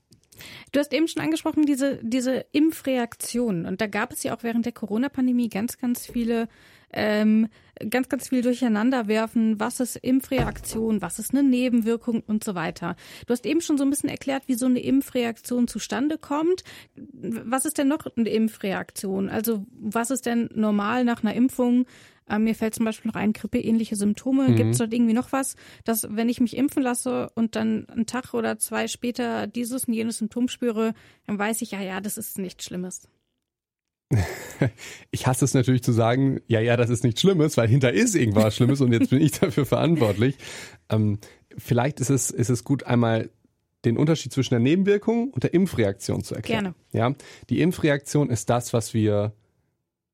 Du 0.72 0.80
hast 0.80 0.92
eben 0.92 1.08
schon 1.08 1.22
angesprochen, 1.22 1.66
diese, 1.66 1.98
diese 2.02 2.44
Impfreaktionen. 2.52 3.66
Und 3.66 3.80
da 3.80 3.86
gab 3.86 4.12
es 4.12 4.22
ja 4.22 4.36
auch 4.36 4.42
während 4.42 4.66
der 4.66 4.72
Corona-Pandemie 4.72 5.48
ganz, 5.48 5.78
ganz 5.78 6.06
viele 6.06 6.48
ähm, 6.92 7.48
ganz, 7.88 8.08
ganz 8.08 8.28
viel 8.28 8.42
durcheinander 8.42 9.08
werfen. 9.08 9.58
Was 9.58 9.80
ist 9.80 9.96
Impfreaktion? 9.96 11.00
Was 11.00 11.18
ist 11.18 11.32
eine 11.32 11.42
Nebenwirkung 11.42 12.22
und 12.26 12.44
so 12.44 12.54
weiter? 12.54 12.96
Du 13.26 13.32
hast 13.32 13.46
eben 13.46 13.60
schon 13.60 13.78
so 13.78 13.84
ein 13.84 13.90
bisschen 13.90 14.10
erklärt, 14.10 14.44
wie 14.46 14.54
so 14.54 14.66
eine 14.66 14.80
Impfreaktion 14.80 15.68
zustande 15.68 16.18
kommt. 16.18 16.62
Was 16.94 17.64
ist 17.64 17.78
denn 17.78 17.88
noch 17.88 18.06
eine 18.16 18.28
Impfreaktion? 18.28 19.28
Also 19.28 19.64
was 19.72 20.10
ist 20.10 20.26
denn 20.26 20.50
normal 20.54 21.04
nach 21.04 21.22
einer 21.22 21.34
Impfung? 21.34 21.86
Ähm, 22.30 22.44
mir 22.44 22.54
fällt 22.54 22.74
zum 22.74 22.84
Beispiel 22.84 23.10
noch 23.10 23.16
ein, 23.16 23.32
grippeähnliche 23.32 23.96
Symptome. 23.96 24.48
Mhm. 24.48 24.56
Gibt 24.56 24.70
es 24.72 24.78
dort 24.78 24.92
irgendwie 24.92 25.12
noch 25.12 25.32
was, 25.32 25.56
dass 25.84 26.06
wenn 26.10 26.28
ich 26.28 26.40
mich 26.40 26.56
impfen 26.56 26.82
lasse 26.82 27.30
und 27.34 27.56
dann 27.56 27.88
einen 27.88 28.06
Tag 28.06 28.34
oder 28.34 28.58
zwei 28.58 28.88
später 28.88 29.46
dieses 29.46 29.84
und 29.84 29.94
jenes 29.94 30.18
Symptom 30.18 30.48
spüre, 30.48 30.94
dann 31.26 31.38
weiß 31.38 31.60
ich, 31.62 31.72
ja, 31.72 31.80
ja, 31.80 32.00
das 32.00 32.16
ist 32.16 32.38
nichts 32.38 32.64
Schlimmes. 32.64 33.08
ich 35.10 35.26
hasse 35.26 35.44
es 35.44 35.54
natürlich 35.54 35.82
zu 35.82 35.92
sagen, 35.92 36.40
ja, 36.46 36.60
ja, 36.60 36.76
das 36.76 36.90
ist 36.90 37.04
nichts 37.04 37.20
Schlimmes, 37.20 37.56
weil 37.56 37.68
hinter 37.68 37.92
ist 37.92 38.14
irgendwas 38.14 38.56
Schlimmes 38.56 38.80
und 38.80 38.92
jetzt 38.92 39.10
bin 39.10 39.20
ich 39.20 39.32
dafür 39.40 39.66
verantwortlich. 39.66 40.36
Ähm, 40.88 41.18
vielleicht 41.56 42.00
ist 42.00 42.10
es, 42.10 42.30
ist 42.30 42.48
es 42.48 42.64
gut, 42.64 42.84
einmal 42.84 43.30
den 43.84 43.96
Unterschied 43.96 44.32
zwischen 44.32 44.54
der 44.54 44.60
Nebenwirkung 44.60 45.30
und 45.30 45.42
der 45.42 45.54
Impfreaktion 45.54 46.22
zu 46.22 46.34
erklären. 46.34 46.74
Gerne. 46.92 47.12
Ja, 47.12 47.16
die 47.48 47.60
Impfreaktion 47.62 48.30
ist 48.30 48.50
das, 48.50 48.72
was 48.72 48.92
wir 48.94 49.32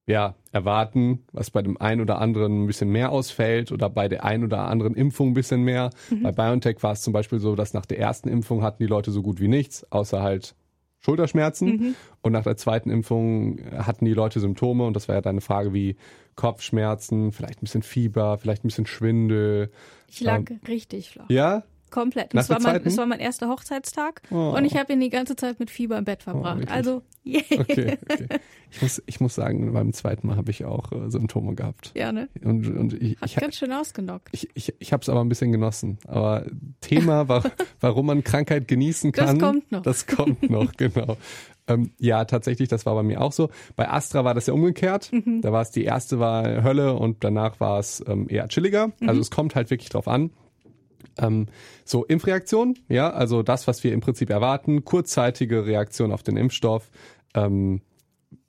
ja, 0.07 0.37
erwarten, 0.53 1.25
was 1.33 1.51
bei 1.51 1.63
dem 1.63 1.81
einen 1.81 2.01
oder 2.01 2.21
anderen 2.21 2.63
ein 2.63 2.67
bisschen 2.67 2.91
mehr 2.91 3.11
ausfällt 3.11 3.73
oder 3.73 3.91
bei 3.91 4.09
der 4.09 4.25
einen 4.25 4.45
oder 4.45 4.61
anderen 4.69 4.95
Impfung 4.95 5.31
ein 5.31 5.35
bisschen 5.35 5.63
mehr. 5.63 5.91
Mhm. 6.11 6.23
Bei 6.23 6.33
BioNTech 6.33 6.83
war 6.83 6.93
es 6.93 7.03
zum 7.03 7.13
Beispiel 7.13 7.41
so, 7.41 7.57
dass 7.57 7.75
nach 7.75 7.87
der 7.87 7.99
ersten 7.99 8.29
Impfung 8.29 8.63
hatten 8.63 8.83
die 8.83 8.89
Leute 8.89 9.11
so 9.11 9.23
gut 9.23 9.41
wie 9.41 9.49
nichts, 9.49 9.91
außer 9.91 10.23
halt 10.23 10.55
Schulterschmerzen. 11.01 11.69
Mhm. 11.69 11.95
Und 12.23 12.33
nach 12.33 12.45
der 12.45 12.57
zweiten 12.57 12.89
Impfung 12.91 13.61
hatten 13.73 14.05
die 14.05 14.15
Leute 14.15 14.39
Symptome 14.39 14.85
und 14.85 14.95
das 14.95 15.09
war 15.09 15.17
ja 15.17 15.21
deine 15.21 15.41
Frage 15.41 15.75
wie 15.75 15.97
Kopfschmerzen, 16.37 17.33
vielleicht 17.33 17.59
ein 17.59 17.65
bisschen 17.65 17.83
Fieber, 17.83 18.39
vielleicht 18.39 18.65
ein 18.65 18.69
bisschen 18.69 18.87
Schwindel. 18.87 19.71
Ich 20.09 20.21
lag 20.21 20.49
ähm, 20.51 20.61
richtig 20.69 21.11
flach. 21.11 21.29
Ja? 21.29 21.65
Komplett. 21.91 22.35
Das 22.35 22.51
war, 22.51 22.61
mein, 22.61 22.83
das 22.83 22.97
war 22.97 23.07
mein 23.07 23.21
erster 23.21 23.49
Hochzeitstag 23.49 24.23
oh. 24.31 24.55
und 24.57 24.65
ich 24.65 24.77
habe 24.77 24.93
ihn 24.93 25.01
die 25.01 25.11
ganze 25.11 25.37
Zeit 25.37 25.61
mit 25.61 25.71
Fieber 25.71 25.97
im 25.99 26.05
Bett 26.05 26.21
oh, 26.23 26.31
verbracht. 26.31 26.65
Oh, 26.69 26.73
also, 26.73 27.03
yeah. 27.25 27.43
okay, 27.59 27.99
okay. 28.09 28.27
Ich 28.69 28.83
muss, 28.83 29.03
ich 29.07 29.21
muss 29.21 29.35
sagen, 29.35 29.73
beim 29.73 29.93
zweiten 29.93 30.27
Mal 30.27 30.37
habe 30.37 30.51
ich 30.51 30.65
auch 30.65 30.93
äh, 30.93 31.09
Symptome 31.09 31.55
gehabt. 31.55 31.93
Ja, 31.95 32.13
ne? 32.13 32.29
Und, 32.45 32.67
und 32.77 32.93
ich, 33.01 33.19
Hat 33.21 33.31
ich, 33.31 33.37
ganz 33.37 33.57
schön 33.57 33.73
ausgenockt. 33.73 34.29
Ich, 34.33 34.49
ich, 34.55 34.75
ich 34.79 34.93
habe 34.93 35.03
es 35.03 35.09
aber 35.09 35.21
ein 35.21 35.29
bisschen 35.29 35.53
genossen. 35.53 35.99
Aber 36.07 36.45
Thema, 36.81 37.29
war, 37.29 37.45
warum 37.81 38.07
man 38.07 38.25
Krankheit 38.25 38.69
genießen 38.69 39.13
kann. 39.13 39.39
Das 39.39 39.49
kommt 39.49 39.73
noch. 39.73 39.83
Das 39.83 40.07
kommt 40.07 40.51
noch, 40.51 40.73
genau. 40.77 41.17
Ähm, 41.69 41.93
ja, 41.99 42.25
tatsächlich, 42.25 42.69
das 42.69 42.87
war 42.87 42.95
bei 42.95 43.03
mir 43.03 43.21
auch 43.21 43.33
so. 43.33 43.51
Bei 43.77 43.89
Astra 43.89 44.25
war 44.25 44.35
das 44.35 44.47
ja 44.47 44.53
umgekehrt. 44.53 45.11
Mhm. 45.13 45.41
Da 45.43 45.53
war 45.53 45.63
es 45.63 45.71
die 45.71 45.85
erste 45.85 46.19
war 46.19 46.63
Hölle 46.63 46.95
und 46.95 47.25
danach 47.25 47.61
war 47.61 47.79
es 47.79 48.05
ähm, 48.07 48.27
eher 48.29 48.49
chilliger. 48.49 48.93
Also 49.01 49.15
mhm. 49.15 49.21
es 49.21 49.31
kommt 49.31 49.55
halt 49.55 49.71
wirklich 49.71 49.89
drauf 49.89 50.09
an. 50.09 50.31
Ähm, 51.19 51.47
so, 51.85 52.05
Impfreaktion, 52.05 52.79
ja, 52.89 53.11
also 53.11 53.43
das, 53.43 53.67
was 53.67 53.83
wir 53.85 53.93
im 53.93 54.01
Prinzip 54.01 54.31
erwarten, 54.31 54.85
kurzzeitige 54.85 55.67
Reaktion 55.67 56.13
auf 56.13 56.23
den 56.23 56.37
Impfstoff, 56.37 56.91
ähm, 57.35 57.81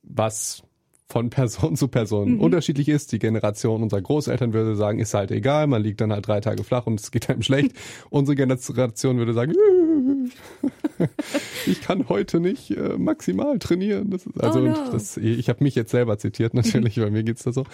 was 0.03 0.63
von 1.09 1.29
Person 1.31 1.75
zu 1.75 1.87
Person 1.87 2.35
mhm. 2.35 2.41
unterschiedlich 2.41 2.89
ist. 2.89 3.11
Die 3.11 3.19
Generation 3.19 3.81
unserer 3.81 4.01
Großeltern 4.01 4.53
würde 4.53 4.75
sagen, 4.75 4.99
ist 4.99 5.13
halt 5.13 5.31
egal, 5.31 5.67
man 5.67 5.81
liegt 5.81 6.01
dann 6.01 6.11
halt 6.11 6.27
drei 6.27 6.41
Tage 6.41 6.63
flach 6.63 6.85
und 6.85 6.99
es 6.99 7.11
geht 7.11 7.29
einem 7.29 7.41
schlecht. 7.41 7.71
Unsere 8.09 8.35
Generation 8.35 9.17
würde 9.17 9.33
sagen, 9.33 9.53
ich 11.65 11.81
kann 11.81 12.09
heute 12.09 12.39
nicht 12.39 12.71
äh, 12.71 12.97
maximal 12.97 13.59
trainieren. 13.59 14.09
Das 14.09 14.25
ist, 14.25 14.41
also 14.41 14.59
oh 14.59 14.63
no. 14.63 14.91
das, 14.91 15.17
ich 15.17 15.49
habe 15.49 15.63
mich 15.63 15.75
jetzt 15.75 15.91
selber 15.91 16.17
zitiert, 16.17 16.53
natürlich, 16.53 16.95
bei 16.99 17.09
mir 17.09 17.23
geht's 17.23 17.43
da 17.43 17.51
so. 17.51 17.65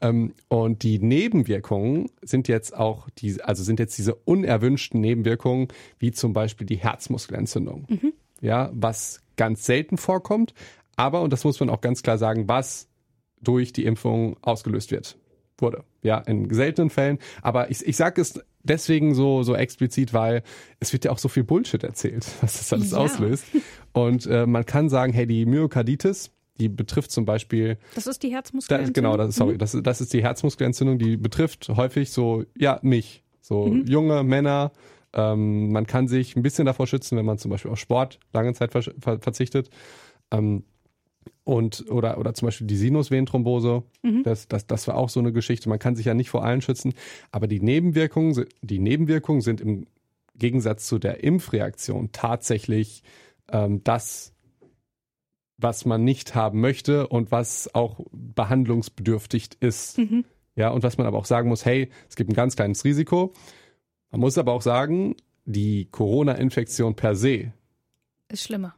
Ähm, 0.00 0.32
und 0.48 0.82
die 0.82 0.98
Nebenwirkungen 0.98 2.10
sind 2.22 2.48
jetzt 2.48 2.76
auch 2.76 3.08
die, 3.10 3.40
also 3.42 3.62
sind 3.62 3.78
jetzt 3.78 3.98
diese 3.98 4.14
unerwünschten 4.14 5.00
Nebenwirkungen, 5.00 5.68
wie 5.98 6.12
zum 6.12 6.32
Beispiel 6.32 6.66
die 6.66 6.76
Herzmuskelentzündung. 6.76 7.86
Mhm. 7.88 8.12
Ja, 8.40 8.70
was 8.72 9.20
ganz 9.36 9.64
selten 9.64 9.96
vorkommt, 9.98 10.54
aber, 10.96 11.22
und 11.22 11.32
das 11.32 11.44
muss 11.44 11.58
man 11.60 11.70
auch 11.70 11.80
ganz 11.80 12.02
klar 12.02 12.18
sagen, 12.18 12.46
was 12.46 12.88
durch 13.40 13.72
die 13.72 13.86
Impfung 13.86 14.36
ausgelöst 14.42 14.90
wird, 14.90 15.16
wurde. 15.56 15.84
Ja, 16.02 16.18
in 16.18 16.52
seltenen 16.52 16.90
Fällen. 16.90 17.18
Aber 17.42 17.70
ich, 17.70 17.86
ich 17.86 17.96
sage 17.96 18.20
es 18.20 18.38
deswegen 18.62 19.14
so, 19.14 19.42
so 19.42 19.54
explizit, 19.54 20.12
weil 20.12 20.42
es 20.78 20.92
wird 20.92 21.04
ja 21.04 21.10
auch 21.10 21.18
so 21.18 21.28
viel 21.28 21.44
Bullshit 21.44 21.82
erzählt, 21.82 22.26
was 22.40 22.58
das 22.58 22.72
alles 22.72 22.92
ja. 22.92 22.98
auslöst. 22.98 23.44
Und 23.92 24.26
äh, 24.26 24.46
man 24.46 24.66
kann 24.66 24.88
sagen, 24.88 25.12
hey, 25.12 25.26
die 25.26 25.46
Myokarditis, 25.46 26.30
die 26.58 26.68
betrifft 26.68 27.10
zum 27.10 27.24
Beispiel. 27.24 27.78
Das 27.94 28.06
ist 28.06 28.22
die 28.22 28.32
Herzmuskelentzündung. 28.32 28.92
Da, 28.92 29.00
genau, 29.00 29.16
das 29.16 29.30
ist, 29.30 29.36
sorry, 29.36 29.54
mhm. 29.54 29.58
das, 29.58 29.76
das 29.82 30.00
ist 30.00 30.12
die 30.12 30.22
Herzmuskelentzündung, 30.22 30.98
die 30.98 31.16
betrifft 31.16 31.68
häufig 31.68 32.10
so, 32.10 32.44
ja, 32.56 32.78
mich. 32.82 33.22
So 33.40 33.66
mhm. 33.66 33.86
junge 33.86 34.22
Männer. 34.22 34.72
Ähm, 35.12 35.72
man 35.72 35.86
kann 35.86 36.06
sich 36.06 36.36
ein 36.36 36.42
bisschen 36.42 36.66
davor 36.66 36.86
schützen, 36.86 37.18
wenn 37.18 37.24
man 37.24 37.38
zum 37.38 37.50
Beispiel 37.50 37.70
auf 37.70 37.78
Sport 37.78 38.20
lange 38.32 38.52
Zeit 38.54 38.70
ver 38.72 38.82
verzichtet. 39.00 39.70
Ähm, 40.30 40.64
und 41.44 41.90
oder 41.90 42.18
oder 42.18 42.34
zum 42.34 42.46
Beispiel 42.46 42.66
die 42.66 42.76
Sinusvenenthrombose, 42.76 43.82
mhm. 44.02 44.22
das, 44.22 44.48
das, 44.48 44.66
das 44.66 44.86
war 44.88 44.96
auch 44.96 45.08
so 45.08 45.20
eine 45.20 45.32
Geschichte. 45.32 45.68
Man 45.68 45.78
kann 45.78 45.96
sich 45.96 46.06
ja 46.06 46.14
nicht 46.14 46.30
vor 46.30 46.44
allen 46.44 46.62
schützen, 46.62 46.94
aber 47.32 47.46
die 47.46 47.60
Nebenwirkungen, 47.60 48.46
die 48.62 48.78
Nebenwirkungen 48.78 49.40
sind 49.40 49.60
im 49.60 49.86
Gegensatz 50.36 50.86
zu 50.86 50.98
der 50.98 51.22
Impfreaktion 51.22 52.10
tatsächlich 52.12 53.02
ähm, 53.50 53.82
das, 53.84 54.32
was 55.58 55.84
man 55.84 56.04
nicht 56.04 56.34
haben 56.34 56.60
möchte 56.60 57.08
und 57.08 57.30
was 57.30 57.74
auch 57.74 58.00
behandlungsbedürftig 58.12 59.50
ist. 59.60 59.98
Mhm. 59.98 60.24
Ja, 60.56 60.70
und 60.70 60.82
was 60.82 60.98
man 60.98 61.06
aber 61.06 61.18
auch 61.18 61.26
sagen 61.26 61.48
muss, 61.48 61.64
hey, 61.64 61.90
es 62.08 62.16
gibt 62.16 62.30
ein 62.30 62.34
ganz 62.34 62.56
kleines 62.56 62.84
Risiko. 62.84 63.32
Man 64.10 64.20
muss 64.20 64.38
aber 64.38 64.52
auch 64.52 64.62
sagen, 64.62 65.16
die 65.44 65.86
Corona-Infektion 65.90 66.96
per 66.96 67.14
se 67.14 67.52
ist 68.28 68.44
schlimmer. 68.44 68.74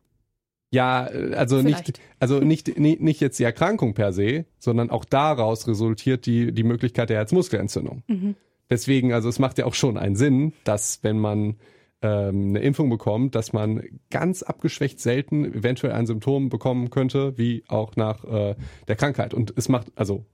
Ja, 0.72 1.02
also 1.02 1.58
Vielleicht. 1.58 1.86
nicht, 1.86 2.00
also 2.18 2.40
nicht, 2.40 2.78
nicht, 2.78 3.00
nicht 3.02 3.20
jetzt 3.20 3.38
die 3.38 3.44
Erkrankung 3.44 3.92
per 3.92 4.14
se, 4.14 4.46
sondern 4.58 4.88
auch 4.88 5.04
daraus 5.04 5.68
resultiert 5.68 6.24
die, 6.24 6.50
die 6.50 6.62
Möglichkeit 6.62 7.10
der 7.10 7.18
Herzmuskelentzündung. 7.18 8.02
Mhm. 8.08 8.36
Deswegen, 8.70 9.12
also 9.12 9.28
es 9.28 9.38
macht 9.38 9.58
ja 9.58 9.66
auch 9.66 9.74
schon 9.74 9.98
einen 9.98 10.16
Sinn, 10.16 10.54
dass 10.64 11.00
wenn 11.02 11.18
man 11.18 11.56
ähm, 12.00 12.48
eine 12.48 12.60
Impfung 12.60 12.88
bekommt, 12.88 13.34
dass 13.34 13.52
man 13.52 13.82
ganz 14.10 14.42
abgeschwächt 14.42 14.98
selten 14.98 15.44
eventuell 15.44 15.92
ein 15.92 16.06
Symptom 16.06 16.48
bekommen 16.48 16.88
könnte, 16.88 17.36
wie 17.36 17.64
auch 17.68 17.94
nach 17.96 18.24
äh, 18.24 18.56
der 18.88 18.96
Krankheit. 18.96 19.34
Und 19.34 19.52
es 19.54 19.68
macht, 19.68 19.88
also 19.94 20.24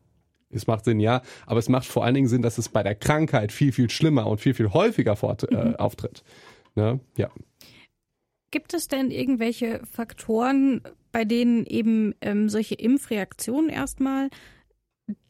es 0.51 0.69
macht 0.69 0.85
Sinn, 0.85 1.01
ja, 1.01 1.23
aber 1.47 1.59
es 1.59 1.69
macht 1.69 1.87
vor 1.87 2.05
allen 2.05 2.15
Dingen 2.15 2.29
Sinn, 2.29 2.43
dass 2.43 2.59
es 2.59 2.69
bei 2.69 2.85
der 2.85 2.95
Krankheit 2.95 3.51
viel, 3.51 3.73
viel 3.73 3.91
schlimmer 3.91 4.29
und 4.29 4.41
viel, 4.41 4.55
viel 4.55 4.73
häufiger 4.73 5.17
fort, 5.17 5.51
äh, 5.51 5.71
mhm. 5.71 5.77
auftritt. 5.77 6.23
Ne? 6.77 7.01
Ja. 7.17 7.29
Gibt 8.51 8.73
es 8.73 8.89
denn 8.89 9.11
irgendwelche 9.11 9.81
Faktoren, 9.85 10.81
bei 11.13 11.25
denen 11.25 11.67
eben 11.67 12.15
ähm, 12.21 12.49
solche 12.49 12.75
Impfreaktionen 12.75 13.69
erstmal 13.69 14.31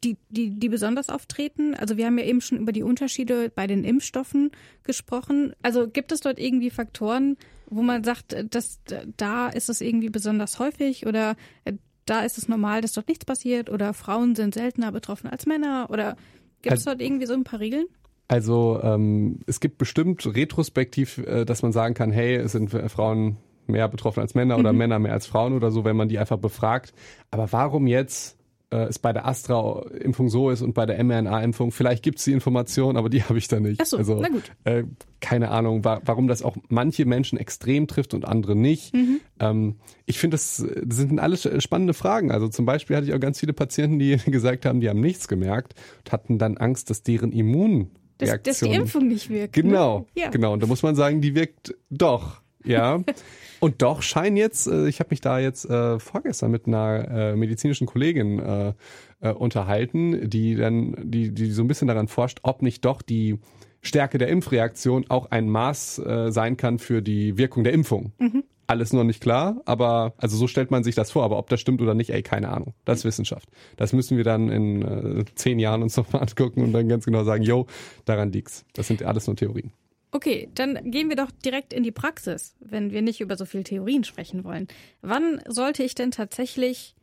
die, 0.03 0.17
die, 0.29 0.51
die 0.51 0.69
besonders 0.69 1.09
auftreten? 1.09 1.73
Also 1.75 1.97
wir 1.97 2.05
haben 2.05 2.17
ja 2.17 2.25
eben 2.25 2.41
schon 2.41 2.59
über 2.59 2.71
die 2.71 2.83
Unterschiede 2.83 3.49
bei 3.49 3.67
den 3.67 3.83
Impfstoffen 3.83 4.51
gesprochen. 4.83 5.53
Also 5.61 5.89
gibt 5.89 6.11
es 6.11 6.21
dort 6.21 6.39
irgendwie 6.39 6.69
Faktoren, 6.69 7.37
wo 7.69 7.81
man 7.81 8.03
sagt, 8.03 8.35
dass 8.49 8.79
da 9.17 9.49
ist 9.49 9.69
es 9.69 9.81
irgendwie 9.81 10.09
besonders 10.09 10.59
häufig 10.59 11.05
oder 11.05 11.35
äh, 11.65 11.73
da 12.05 12.21
ist 12.21 12.37
es 12.37 12.47
normal, 12.47 12.81
dass 12.81 12.93
dort 12.93 13.07
nichts 13.07 13.25
passiert 13.25 13.69
oder 13.69 13.93
Frauen 13.93 14.35
sind 14.35 14.55
seltener 14.55 14.91
betroffen 14.91 15.29
als 15.29 15.45
Männer 15.45 15.89
oder 15.91 16.15
gibt 16.61 16.77
es 16.77 16.87
also, 16.87 16.91
dort 16.91 17.01
irgendwie 17.01 17.27
so 17.27 17.33
ein 17.33 17.43
paar 17.43 17.59
Regeln? 17.59 17.85
Also 18.29 18.79
ähm, 18.83 19.39
es 19.47 19.59
gibt 19.59 19.79
bestimmt 19.79 20.25
retrospektiv, 20.33 21.17
äh, 21.17 21.45
dass 21.45 21.63
man 21.63 21.73
sagen 21.73 21.95
kann, 21.95 22.11
hey, 22.11 22.35
es 22.35 22.53
sind 22.53 22.69
Frauen 22.69 23.37
mehr 23.65 23.87
betroffen 23.87 24.21
als 24.21 24.35
Männer 24.35 24.57
oder 24.57 24.71
mhm. 24.71 24.77
Männer 24.77 24.99
mehr 24.99 25.13
als 25.13 25.27
Frauen 25.27 25.53
oder 25.53 25.71
so, 25.71 25.83
wenn 25.83 25.97
man 25.97 26.09
die 26.09 26.19
einfach 26.19 26.37
befragt. 26.37 26.93
Aber 27.31 27.51
warum 27.51 27.87
jetzt 27.87 28.37
äh, 28.71 28.83
es 28.83 28.99
bei 28.99 29.13
der 29.13 29.27
Astra-Impfung 29.27 30.29
so 30.29 30.51
ist 30.51 30.61
und 30.61 30.73
bei 30.73 30.85
der 30.85 31.03
mRNA-Impfung, 31.03 31.71
vielleicht 31.71 32.03
gibt 32.03 32.19
es 32.19 32.25
die 32.25 32.33
Information, 32.33 32.97
aber 32.97 33.09
die 33.09 33.23
habe 33.29 33.39
ich 33.39 33.47
da 33.47 33.59
nicht. 33.59 33.81
Ach 33.81 33.85
so, 33.87 33.97
also, 33.97 34.19
na 34.21 34.29
gut. 34.29 34.51
Äh, 34.63 34.83
keine 35.21 35.49
Ahnung, 35.49 35.83
wa 35.83 35.99
warum 36.05 36.27
das 36.27 36.43
auch 36.43 36.55
manche 36.69 37.05
Menschen 37.05 37.37
extrem 37.39 37.87
trifft 37.87 38.13
und 38.13 38.25
andere 38.25 38.55
nicht. 38.55 38.93
Mhm. 38.93 39.21
Ähm, 39.39 39.75
ich 40.05 40.19
finde, 40.19 40.35
das, 40.35 40.63
das 40.83 40.97
sind 40.97 41.19
alles 41.19 41.49
spannende 41.63 41.93
Fragen. 41.95 42.31
Also 42.31 42.47
zum 42.47 42.65
Beispiel 42.65 42.95
hatte 42.95 43.07
ich 43.07 43.13
auch 43.13 43.19
ganz 43.19 43.39
viele 43.39 43.53
Patienten, 43.53 43.97
die 43.97 44.17
gesagt 44.25 44.65
haben, 44.65 44.81
die 44.81 44.89
haben 44.89 45.01
nichts 45.01 45.27
gemerkt 45.27 45.73
und 45.99 46.11
hatten 46.11 46.37
dann 46.37 46.57
Angst, 46.57 46.89
dass 46.89 47.01
deren 47.03 47.31
Immun 47.31 47.89
dass, 48.19 48.43
dass, 48.43 48.59
die 48.59 48.71
Impfung 48.71 49.07
nicht 49.07 49.29
wirkt. 49.29 49.57
Ne? 49.57 49.63
Genau, 49.63 49.99
ne? 49.99 50.05
ja. 50.15 50.29
genau. 50.29 50.53
Und 50.53 50.61
da 50.61 50.67
muss 50.67 50.83
man 50.83 50.95
sagen, 50.95 51.21
die 51.21 51.35
wirkt 51.35 51.75
doch. 51.89 52.41
Ja. 52.63 53.01
Und 53.59 53.81
doch 53.81 54.01
scheinen 54.01 54.37
jetzt, 54.37 54.67
äh, 54.67 54.87
ich 54.87 54.99
habe 54.99 55.09
mich 55.11 55.21
da 55.21 55.39
jetzt 55.39 55.65
äh, 55.65 55.99
vorgestern 55.99 56.51
mit 56.51 56.67
einer 56.67 57.07
äh, 57.09 57.35
medizinischen 57.35 57.87
Kollegin 57.87 58.39
äh, 58.39 58.73
äh, 59.21 59.33
unterhalten, 59.33 60.29
die 60.29 60.55
dann, 60.55 60.95
die, 61.03 61.33
die 61.33 61.51
so 61.51 61.63
ein 61.63 61.67
bisschen 61.67 61.87
daran 61.87 62.07
forscht, 62.07 62.39
ob 62.43 62.61
nicht 62.61 62.85
doch 62.85 63.01
die 63.01 63.39
Stärke 63.81 64.17
der 64.17 64.27
Impfreaktion 64.29 65.05
auch 65.09 65.31
ein 65.31 65.49
Maß 65.49 65.99
äh, 65.99 66.31
sein 66.31 66.57
kann 66.57 66.79
für 66.79 67.01
die 67.01 67.37
Wirkung 67.37 67.63
der 67.63 67.73
Impfung. 67.73 68.13
Mhm 68.19 68.43
alles 68.69 68.93
noch 68.93 69.03
nicht 69.03 69.21
klar, 69.21 69.61
aber 69.65 70.13
also 70.17 70.37
so 70.37 70.47
stellt 70.47 70.69
man 70.69 70.83
sich 70.83 70.93
das 70.93 71.09
vor, 71.09 71.23
aber 71.23 71.39
ob 71.39 71.49
das 71.49 71.59
stimmt 71.59 71.81
oder 71.81 71.95
nicht, 71.95 72.11
ey, 72.11 72.21
keine 72.21 72.49
Ahnung. 72.49 72.73
Das 72.85 72.99
ist 72.99 73.05
Wissenschaft. 73.05 73.49
Das 73.77 73.93
müssen 73.93 74.15
wir 74.15 74.23
dann 74.23 74.49
in 74.49 74.81
äh, 74.81 75.25
zehn 75.35 75.57
Jahren 75.57 75.81
uns 75.81 75.97
nochmal 75.97 76.21
angucken 76.21 76.61
und 76.61 76.73
dann 76.73 76.87
ganz 76.87 77.05
genau 77.05 77.23
sagen, 77.23 77.43
yo, 77.43 77.65
daran 78.05 78.31
liegt's. 78.31 78.65
Das 78.73 78.87
sind 78.87 79.01
alles 79.01 79.25
nur 79.25 79.35
Theorien. 79.35 79.71
Okay, 80.11 80.49
dann 80.53 80.91
gehen 80.91 81.09
wir 81.09 81.15
doch 81.15 81.31
direkt 81.31 81.73
in 81.73 81.83
die 81.83 81.91
Praxis, 81.91 82.55
wenn 82.59 82.91
wir 82.91 83.01
nicht 83.01 83.21
über 83.21 83.37
so 83.37 83.45
viel 83.45 83.63
Theorien 83.63 84.03
sprechen 84.03 84.43
wollen. 84.43 84.67
Wann 85.01 85.41
sollte 85.47 85.83
ich 85.83 85.95
denn 85.95 86.11
tatsächlich 86.11 86.95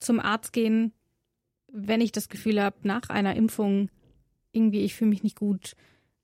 zum 0.00 0.20
Arzt 0.20 0.52
gehen, 0.52 0.92
wenn 1.72 2.00
ich 2.00 2.12
das 2.12 2.28
Gefühl 2.28 2.62
habe, 2.62 2.76
nach 2.82 3.08
einer 3.08 3.34
Impfung 3.34 3.90
irgendwie, 4.52 4.80
ich 4.80 4.94
fühle 4.94 5.10
mich 5.10 5.22
nicht 5.22 5.36
gut? 5.36 5.74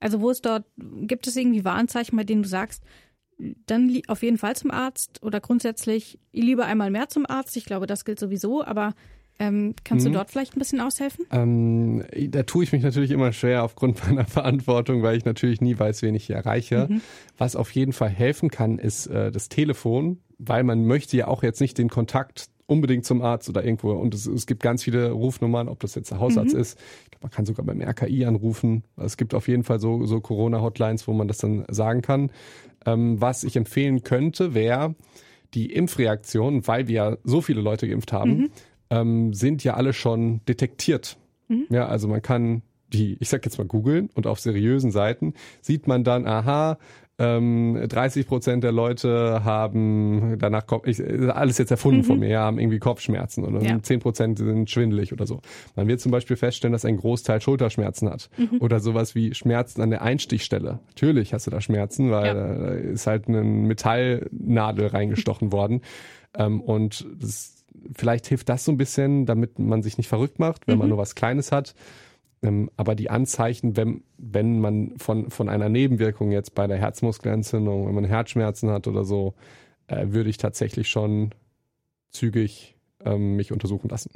Also 0.01 0.21
wo 0.21 0.31
ist 0.31 0.45
dort, 0.45 0.65
gibt 0.77 1.27
es 1.27 1.37
irgendwie 1.37 1.65
Warnzeichen, 1.65 2.17
bei 2.17 2.25
denen 2.25 2.43
du 2.43 2.49
sagst, 2.49 2.83
dann 3.67 4.01
auf 4.09 4.23
jeden 4.23 4.39
Fall 4.39 4.57
zum 4.57 4.71
Arzt 4.71 5.23
oder 5.23 5.41
grundsätzlich 5.41 6.19
lieber 6.33 6.67
einmal 6.67 6.91
mehr 6.91 7.09
zum 7.09 7.27
Arzt. 7.27 7.57
Ich 7.57 7.65
glaube, 7.65 7.87
das 7.87 8.05
gilt 8.05 8.19
sowieso, 8.19 8.65
aber 8.65 8.95
ähm, 9.39 9.75
kannst 9.83 10.07
mhm. 10.07 10.13
du 10.13 10.19
dort 10.19 10.31
vielleicht 10.31 10.55
ein 10.55 10.61
bisschen 10.61 10.81
aushelfen? 10.81 11.27
Ähm, 11.33 12.05
da 12.29 12.45
tue 12.45 12.65
ich 12.65 12.73
mich 12.73 12.83
natürlich 12.83 13.11
immer 13.11 13.33
schwer 13.33 13.65
aufgrund 13.65 14.05
meiner 14.07 14.25
Verantwortung, 14.25 15.03
weil 15.03 15.17
ich 15.17 15.25
natürlich 15.25 15.61
nie 15.61 15.79
weiß, 15.79 16.03
wen 16.03 16.15
ich 16.15 16.27
hier 16.27 16.37
erreiche. 16.37 16.87
Mhm. 16.89 17.01
Was 17.37 17.57
auf 17.57 17.71
jeden 17.73 17.93
Fall 17.93 18.11
helfen 18.11 18.51
kann, 18.51 18.79
ist 18.79 19.07
äh, 19.07 19.33
das 19.33 19.49
Telefon, 19.49 20.19
weil 20.39 20.63
man 20.63 20.85
möchte 20.85 21.17
ja 21.17 21.27
auch 21.27 21.43
jetzt 21.43 21.61
nicht 21.61 21.79
den 21.79 21.89
Kontakt 21.89 22.49
unbedingt 22.67 23.05
zum 23.05 23.23
Arzt 23.23 23.49
oder 23.49 23.65
irgendwo. 23.65 23.93
Und 23.93 24.15
es, 24.15 24.27
es 24.27 24.47
gibt 24.47 24.63
ganz 24.63 24.85
viele 24.85 25.11
Rufnummern, 25.11 25.69
ob 25.69 25.81
das 25.81 25.95
jetzt 25.97 26.11
der 26.11 26.21
Hausarzt 26.21 26.55
mhm. 26.55 26.61
ist. 26.61 26.79
Ich 27.05 27.11
glaube, 27.11 27.25
man 27.25 27.31
kann 27.31 27.45
sogar 27.45 27.67
beim 27.67 27.83
RKI 27.83 28.25
anrufen. 28.25 28.85
Es 28.97 29.17
gibt 29.17 29.35
auf 29.35 29.49
jeden 29.49 29.65
Fall 29.65 29.81
so, 29.81 30.07
so 30.07 30.21
Corona-Hotlines, 30.21 31.07
wo 31.07 31.13
man 31.13 31.29
das 31.29 31.39
dann 31.39 31.65
sagen 31.69 32.03
kann. 32.03 32.31
Ähm, 32.87 33.21
was 33.21 33.45
ich 33.45 33.57
empfehlen 33.57 34.03
könnte, 34.03 34.55
wäre 34.55 34.95
die 35.55 35.73
Impfreaktion, 35.73 36.67
weil 36.67 36.89
wir 36.89 36.95
ja 36.95 37.17
so 37.23 37.41
viele 37.41 37.61
Leute 37.61 37.89
geimpft 37.89 38.13
haben, 38.13 38.37
mhm 38.37 38.51
ähm, 38.91 39.33
sind 39.33 39.65
ja 39.65 39.75
alle 39.75 39.93
schon 39.93 40.41
detektiert. 40.47 41.17
Mhm. 41.49 41.67
Ja, 41.71 41.87
also 41.87 42.09
man 42.09 42.23
kann 42.23 42.63
die, 42.93 43.17
ich 43.21 43.29
sag 43.29 43.45
jetzt 43.45 43.59
mal 43.59 43.67
googeln 43.67 44.09
und 44.15 44.27
auf 44.27 44.39
seriösen 44.39 44.91
Seiten 44.91 45.35
sieht 45.61 45.89
man 45.89 46.05
dann, 46.05 46.27
aha, 46.27 46.79
ähm, 47.19 47.79
30 47.89 48.27
Prozent 48.27 48.65
der 48.65 48.73
Leute 48.73 49.45
haben 49.45 50.37
danach 50.39 50.65
ich, 50.85 51.01
alles 51.01 51.59
jetzt 51.59 51.71
erfunden 51.71 52.01
mhm. 52.01 52.05
von 52.05 52.19
mir, 52.19 52.41
haben 52.41 52.59
irgendwie 52.59 52.81
Kopfschmerzen 52.81 53.45
oder 53.45 53.63
ja. 53.63 53.81
10 53.81 54.01
Prozent 54.01 54.39
sind 54.39 54.69
schwindelig 54.69 55.13
oder 55.13 55.27
so. 55.27 55.41
Man 55.77 55.87
wird 55.87 56.01
zum 56.01 56.11
Beispiel 56.11 56.37
feststellen, 56.37 56.73
dass 56.73 56.85
ein 56.85 56.97
Großteil 56.97 57.41
Schulterschmerzen 57.41 58.11
hat 58.11 58.31
mhm. 58.37 58.59
oder 58.61 58.81
sowas 58.81 59.15
wie 59.15 59.33
Schmerzen 59.35 59.81
an 59.81 59.91
der 59.91 60.03
Einstichstelle. 60.03 60.81
Natürlich 60.89 61.33
hast 61.33 61.47
du 61.47 61.51
da 61.51 61.61
Schmerzen, 61.61 62.11
weil 62.11 62.27
ja. 62.27 62.35
da 62.35 62.69
ist 62.73 63.07
halt 63.07 63.29
eine 63.29 63.45
Metallnadel 63.45 64.89
reingestochen 64.89 65.53
worden 65.53 65.83
ähm, 66.37 66.61
und 66.61 67.07
das 67.21 67.65
vielleicht 67.95 68.27
hilft 68.27 68.49
das 68.49 68.65
so 68.65 68.73
ein 68.73 68.79
bisschen, 68.79 69.27
damit 69.27 69.59
man 69.59 69.83
sich 69.83 69.99
nicht 69.99 70.09
verrückt 70.09 70.39
macht, 70.39 70.67
wenn 70.67 70.77
mhm. 70.77 70.81
man 70.81 70.89
nur 70.91 70.99
was 70.99 71.15
Kleines 71.15 71.53
hat. 71.53 71.75
Ähm, 72.45 72.71
aber 72.77 72.95
die 72.95 73.11
Anzeichen, 73.11 73.77
wenn, 73.77 74.05
wenn 74.19 74.61
man 74.61 74.97
von, 74.99 75.31
von 75.31 75.49
einer 75.49 75.69
Nebenwirkung 75.69 76.31
jetzt 76.31 76.55
bei 76.55 76.67
der 76.67 76.77
Herzmuskelentzündung, 76.77 77.87
wenn 77.87 77.95
man 77.95 78.05
Herzschmerzen 78.05 78.71
hat 78.71 78.87
oder 78.87 79.05
so, 79.05 79.35
äh, 79.87 80.07
würde 80.09 80.31
ich 80.31 80.37
tatsächlich 80.37 80.89
schon 80.89 81.31
zügig 82.11 82.77
ähm, 83.05 83.37
mich 83.37 83.51
untersuchen 83.51 83.89
lassen. 83.89 84.11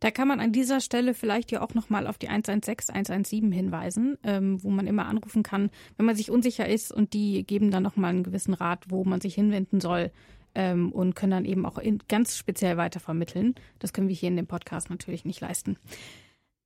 Da 0.00 0.10
kann 0.10 0.26
man 0.26 0.40
an 0.40 0.52
dieser 0.52 0.80
Stelle 0.80 1.14
vielleicht 1.14 1.52
ja 1.52 1.62
auch 1.62 1.74
nochmal 1.74 2.06
auf 2.06 2.18
die 2.18 2.28
116, 2.28 2.94
117 2.94 3.52
hinweisen, 3.52 4.18
ähm, 4.24 4.62
wo 4.62 4.70
man 4.70 4.86
immer 4.86 5.06
anrufen 5.06 5.42
kann, 5.42 5.70
wenn 5.96 6.06
man 6.06 6.16
sich 6.16 6.30
unsicher 6.30 6.68
ist 6.68 6.92
und 6.92 7.12
die 7.12 7.44
geben 7.44 7.70
dann 7.70 7.84
nochmal 7.84 8.10
einen 8.10 8.24
gewissen 8.24 8.54
Rat, 8.54 8.86
wo 8.88 9.04
man 9.04 9.20
sich 9.20 9.34
hinwenden 9.34 9.80
soll, 9.80 10.10
ähm, 10.54 10.92
und 10.92 11.14
können 11.14 11.32
dann 11.32 11.44
eben 11.44 11.66
auch 11.66 11.78
in, 11.78 11.98
ganz 12.08 12.36
speziell 12.36 12.76
weitervermitteln. 12.76 13.54
Das 13.78 13.92
können 13.92 14.08
wir 14.08 14.14
hier 14.14 14.28
in 14.28 14.36
dem 14.36 14.46
Podcast 14.46 14.90
natürlich 14.90 15.24
nicht 15.24 15.40
leisten. 15.40 15.76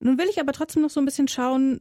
Nun 0.01 0.19
will 0.19 0.29
ich 0.31 0.41
aber 0.41 0.53
trotzdem 0.53 0.83
noch 0.83 0.91
so 0.91 1.01
ein 1.01 1.05
bisschen 1.05 1.29
schauen, 1.29 1.81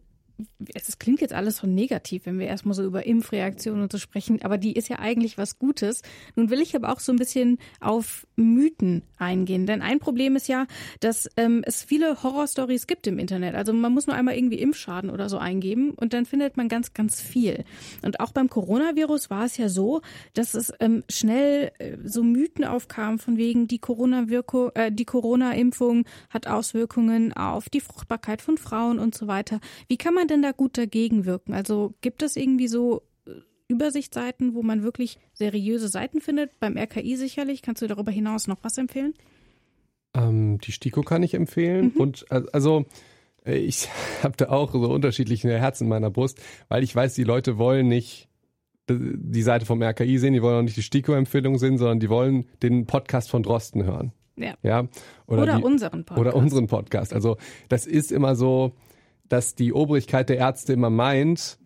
es 0.74 1.00
klingt 1.00 1.22
jetzt 1.22 1.34
alles 1.34 1.58
so 1.58 1.67
negativ, 1.67 2.25
wenn 2.25 2.39
wir 2.39 2.48
erstmal 2.48 2.75
so 2.75 2.84
über 2.84 3.06
Impfreaktionen 3.06 3.82
und 3.82 3.91
so 3.91 3.98
sprechen, 3.98 4.41
aber 4.44 4.58
die 4.58 4.74
ist 4.74 4.89
ja 4.89 5.00
eigentlich 5.00 5.38
was 5.38 5.58
Gutes. 5.58 6.01
Nun 6.36 6.50
will 6.50 6.62
ich 6.62 6.75
aber 6.75 6.91
auch 6.91 7.00
so 7.00 7.12
ein 7.12 7.17
bisschen 7.17 7.58
auf 7.79 8.27
Mythen 8.36 9.03
eingehen, 9.17 9.65
denn 9.65 9.82
ein 9.82 10.00
Problem 10.00 10.36
ist 10.36 10.48
ja, 10.48 10.67
dass 11.00 11.29
ähm, 11.38 11.63
es 11.65 11.84
viele 11.84 12.22
Horrorstories 12.22 12.88
gibt 12.88 13.08
im 13.08 13.20
Internet. 13.20 13.56
Also 13.56 13.74
man 13.74 13.94
muss 13.94 14.08
nur 14.08 14.15
einmal 14.15 14.36
irgendwie 14.36 14.60
Impfschaden 14.60 15.10
oder 15.10 15.29
so 15.29 15.38
eingeben 15.38 15.91
und 15.91 16.13
dann 16.13 16.25
findet 16.25 16.58
man 16.58 16.70
ganz, 16.70 16.94
ganz 16.94 17.22
viel. 17.22 17.63
Und 18.03 18.20
auch 18.20 18.32
beim 18.32 18.50
Coronavirus 18.50 19.29
war 19.29 19.46
es 19.46 19.58
ja 19.58 19.70
so, 19.70 20.01
dass 20.34 20.53
es 20.53 20.72
ähm, 20.79 21.03
schnell 21.10 21.72
äh, 21.79 21.98
so 22.03 22.24
Mythen 22.24 22.63
aufkamen 22.63 23.20
von 23.20 23.38
wegen 23.38 23.67
die 23.67 23.79
Corona-Wirkung, 23.79 24.72
äh, 24.75 24.91
die 24.91 25.06
Corona-Impfung 25.06 26.06
hat 26.29 26.48
Auswirkungen 26.48 27.34
auf 27.34 27.70
die 27.70 27.82
Fruchtbarkeit 27.82 28.41
von 28.41 28.58
Frauen 28.58 29.00
und 29.00 29.15
so 29.15 29.27
weiter. 29.27 29.60
Wie 29.88 29.98
kann 29.98 30.13
man 30.13 30.26
man 30.27 30.41
denn 30.41 30.41
da 30.41 30.51
gut 30.51 30.77
dagegen 30.77 31.25
wirken? 31.25 31.53
Also 31.53 31.93
gibt 32.01 32.21
es 32.21 32.35
irgendwie 32.35 32.67
so 32.67 33.03
äh, 33.25 33.31
Übersichtsseiten, 33.67 34.53
wo 34.53 34.61
man 34.61 34.83
wirklich 34.83 35.17
seriöse 35.33 35.87
Seiten 35.87 36.21
findet? 36.21 36.59
Beim 36.59 36.77
RKI 36.77 37.15
sicherlich. 37.15 37.61
Kannst 37.61 37.81
du 37.81 37.87
darüber 37.87 38.11
hinaus 38.11 38.47
noch 38.47 38.57
was 38.61 38.77
empfehlen? 38.77 39.13
Ähm, 40.13 40.59
die 40.59 40.71
STIKO 40.71 41.01
kann 41.03 41.23
ich 41.23 41.33
empfehlen. 41.33 41.93
Mhm. 41.95 42.01
Und 42.01 42.25
äh, 42.29 42.43
also 42.51 42.85
äh, 43.45 43.57
ich 43.57 43.87
habe 44.23 44.35
da 44.37 44.49
auch 44.49 44.73
so 44.73 44.91
unterschiedliche 44.91 45.57
Herzen 45.57 45.85
in 45.85 45.89
meiner 45.89 46.11
Brust, 46.11 46.41
weil 46.67 46.83
ich 46.83 46.95
weiß, 46.95 47.13
die 47.13 47.23
Leute 47.23 47.57
wollen 47.57 47.87
nicht 47.87 48.27
die 48.89 49.41
Seite 49.41 49.65
vom 49.65 49.83
RKI 49.83 50.17
sehen, 50.17 50.31
die 50.31 50.41
wollen 50.41 50.59
auch 50.59 50.61
nicht 50.61 50.77
die 50.77 50.81
STIKO-Empfehlung 50.81 51.57
sehen, 51.57 51.77
sondern 51.77 51.99
die 51.99 52.09
wollen 52.09 52.45
den 52.63 52.85
Podcast 52.85 53.29
von 53.29 53.43
Drosten 53.43 53.83
hören. 53.83 54.13
Ja. 54.37 54.53
ja? 54.63 54.87
Oder, 55.25 55.43
oder 55.43 55.55
die, 55.57 55.63
unseren 55.63 56.05
Podcast. 56.05 56.19
Oder 56.21 56.35
unseren 56.37 56.67
Podcast. 56.67 57.13
Also 57.13 57.35
das 57.67 57.85
ist 57.85 58.13
immer 58.13 58.37
so, 58.37 58.71
dass 59.29 59.55
die 59.55 59.73
Obrigkeit 59.73 60.29
der 60.29 60.37
Ärzte 60.37 60.73
immer 60.73 60.89
meint, 60.89 61.57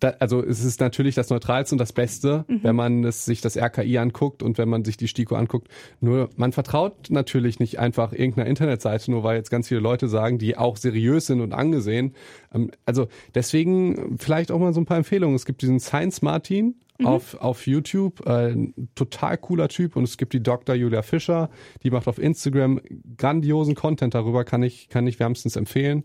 da, 0.00 0.10
also 0.18 0.44
es 0.44 0.64
ist 0.64 0.80
natürlich 0.80 1.14
das 1.14 1.30
Neutralste 1.30 1.74
und 1.74 1.78
das 1.78 1.92
Beste, 1.92 2.44
mhm. 2.48 2.60
wenn 2.62 2.76
man 2.76 3.04
es, 3.04 3.24
sich 3.24 3.40
das 3.40 3.56
RKI 3.56 3.98
anguckt 3.98 4.42
und 4.42 4.58
wenn 4.58 4.68
man 4.68 4.84
sich 4.84 4.96
die 4.96 5.08
STIKO 5.08 5.36
anguckt. 5.36 5.68
Nur 6.00 6.30
man 6.36 6.52
vertraut 6.52 7.10
natürlich 7.10 7.60
nicht 7.60 7.78
einfach 7.78 8.12
irgendeiner 8.12 8.48
Internetseite, 8.48 9.10
nur 9.10 9.22
weil 9.22 9.36
jetzt 9.36 9.50
ganz 9.50 9.68
viele 9.68 9.80
Leute 9.80 10.08
sagen, 10.08 10.38
die 10.38 10.56
auch 10.56 10.76
seriös 10.76 11.26
sind 11.26 11.40
und 11.40 11.52
angesehen. 11.52 12.14
Ähm, 12.52 12.70
also 12.84 13.08
deswegen 13.34 14.18
vielleicht 14.18 14.50
auch 14.50 14.58
mal 14.58 14.74
so 14.74 14.80
ein 14.80 14.86
paar 14.86 14.98
Empfehlungen. 14.98 15.36
Es 15.36 15.44
gibt 15.44 15.62
diesen 15.62 15.80
Science 15.80 16.22
Martin, 16.22 16.76
Mhm. 16.98 17.06
auf, 17.06 17.34
auf 17.40 17.66
YouTube. 17.66 18.24
Äh, 18.24 18.54
total 18.94 19.36
cooler 19.38 19.68
Typ. 19.68 19.96
Und 19.96 20.04
es 20.04 20.16
gibt 20.16 20.32
die 20.32 20.42
Dr. 20.42 20.76
Julia 20.76 21.02
Fischer, 21.02 21.50
die 21.82 21.90
macht 21.90 22.06
auf 22.06 22.18
Instagram 22.18 22.80
grandiosen 23.16 23.74
Content 23.74 24.14
darüber, 24.14 24.44
kann 24.44 24.62
ich, 24.62 24.88
kann 24.88 25.06
ich 25.08 25.18
wärmstens 25.18 25.56
empfehlen. 25.56 26.04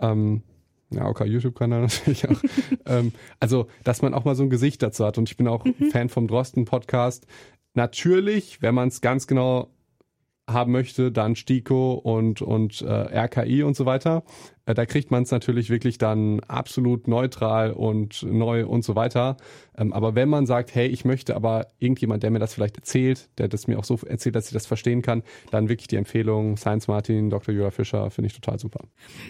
Ähm, 0.00 0.42
ja, 0.90 1.06
okay, 1.06 1.26
YouTube-Kanal 1.26 1.80
natürlich 1.82 2.28
auch. 2.28 2.40
ähm, 2.86 3.12
also, 3.40 3.66
dass 3.84 4.02
man 4.02 4.14
auch 4.14 4.24
mal 4.24 4.34
so 4.34 4.42
ein 4.42 4.50
Gesicht 4.50 4.82
dazu 4.82 5.04
hat. 5.04 5.18
Und 5.18 5.28
ich 5.28 5.36
bin 5.36 5.48
auch 5.48 5.64
mhm. 5.64 5.90
Fan 5.90 6.08
vom 6.08 6.28
Drosten-Podcast. 6.28 7.26
Natürlich, 7.74 8.62
wenn 8.62 8.74
man 8.74 8.88
es 8.88 9.00
ganz 9.00 9.26
genau 9.26 9.70
haben 10.48 10.72
möchte, 10.72 11.10
dann 11.10 11.34
STIKO 11.34 11.94
und, 11.94 12.40
und 12.40 12.80
äh, 12.82 12.86
RKI 13.26 13.64
und 13.64 13.76
so 13.76 13.84
weiter. 13.84 14.22
Äh, 14.66 14.74
da 14.74 14.84
kriegt 14.84 15.10
man 15.10 15.22
es 15.22 15.30
natürlich 15.30 15.70
wirklich 15.70 15.96
dann 15.96 16.40
absolut 16.40 17.08
neutral 17.08 17.72
und 17.72 18.22
neu 18.22 18.66
und 18.66 18.84
so 18.84 18.94
weiter. 18.94 19.36
Ähm, 19.78 19.92
aber 19.92 20.14
wenn 20.14 20.28
man 20.28 20.46
sagt, 20.46 20.74
hey, 20.74 20.88
ich 20.88 21.04
möchte 21.04 21.36
aber 21.36 21.68
irgendjemand, 21.78 22.22
der 22.22 22.30
mir 22.30 22.38
das 22.38 22.52
vielleicht 22.52 22.76
erzählt, 22.76 23.28
der 23.38 23.48
das 23.48 23.66
mir 23.66 23.78
auch 23.78 23.84
so 23.84 23.98
erzählt, 24.06 24.34
dass 24.34 24.46
ich 24.46 24.52
das 24.52 24.66
verstehen 24.66 25.02
kann, 25.02 25.22
dann 25.50 25.68
wirklich 25.68 25.86
die 25.88 25.96
Empfehlung 25.96 26.56
Science 26.56 26.88
Martin, 26.88 27.30
Dr. 27.30 27.54
Jura 27.54 27.70
Fischer, 27.70 28.10
finde 28.10 28.26
ich 28.26 28.34
total 28.34 28.58
super. 28.58 28.80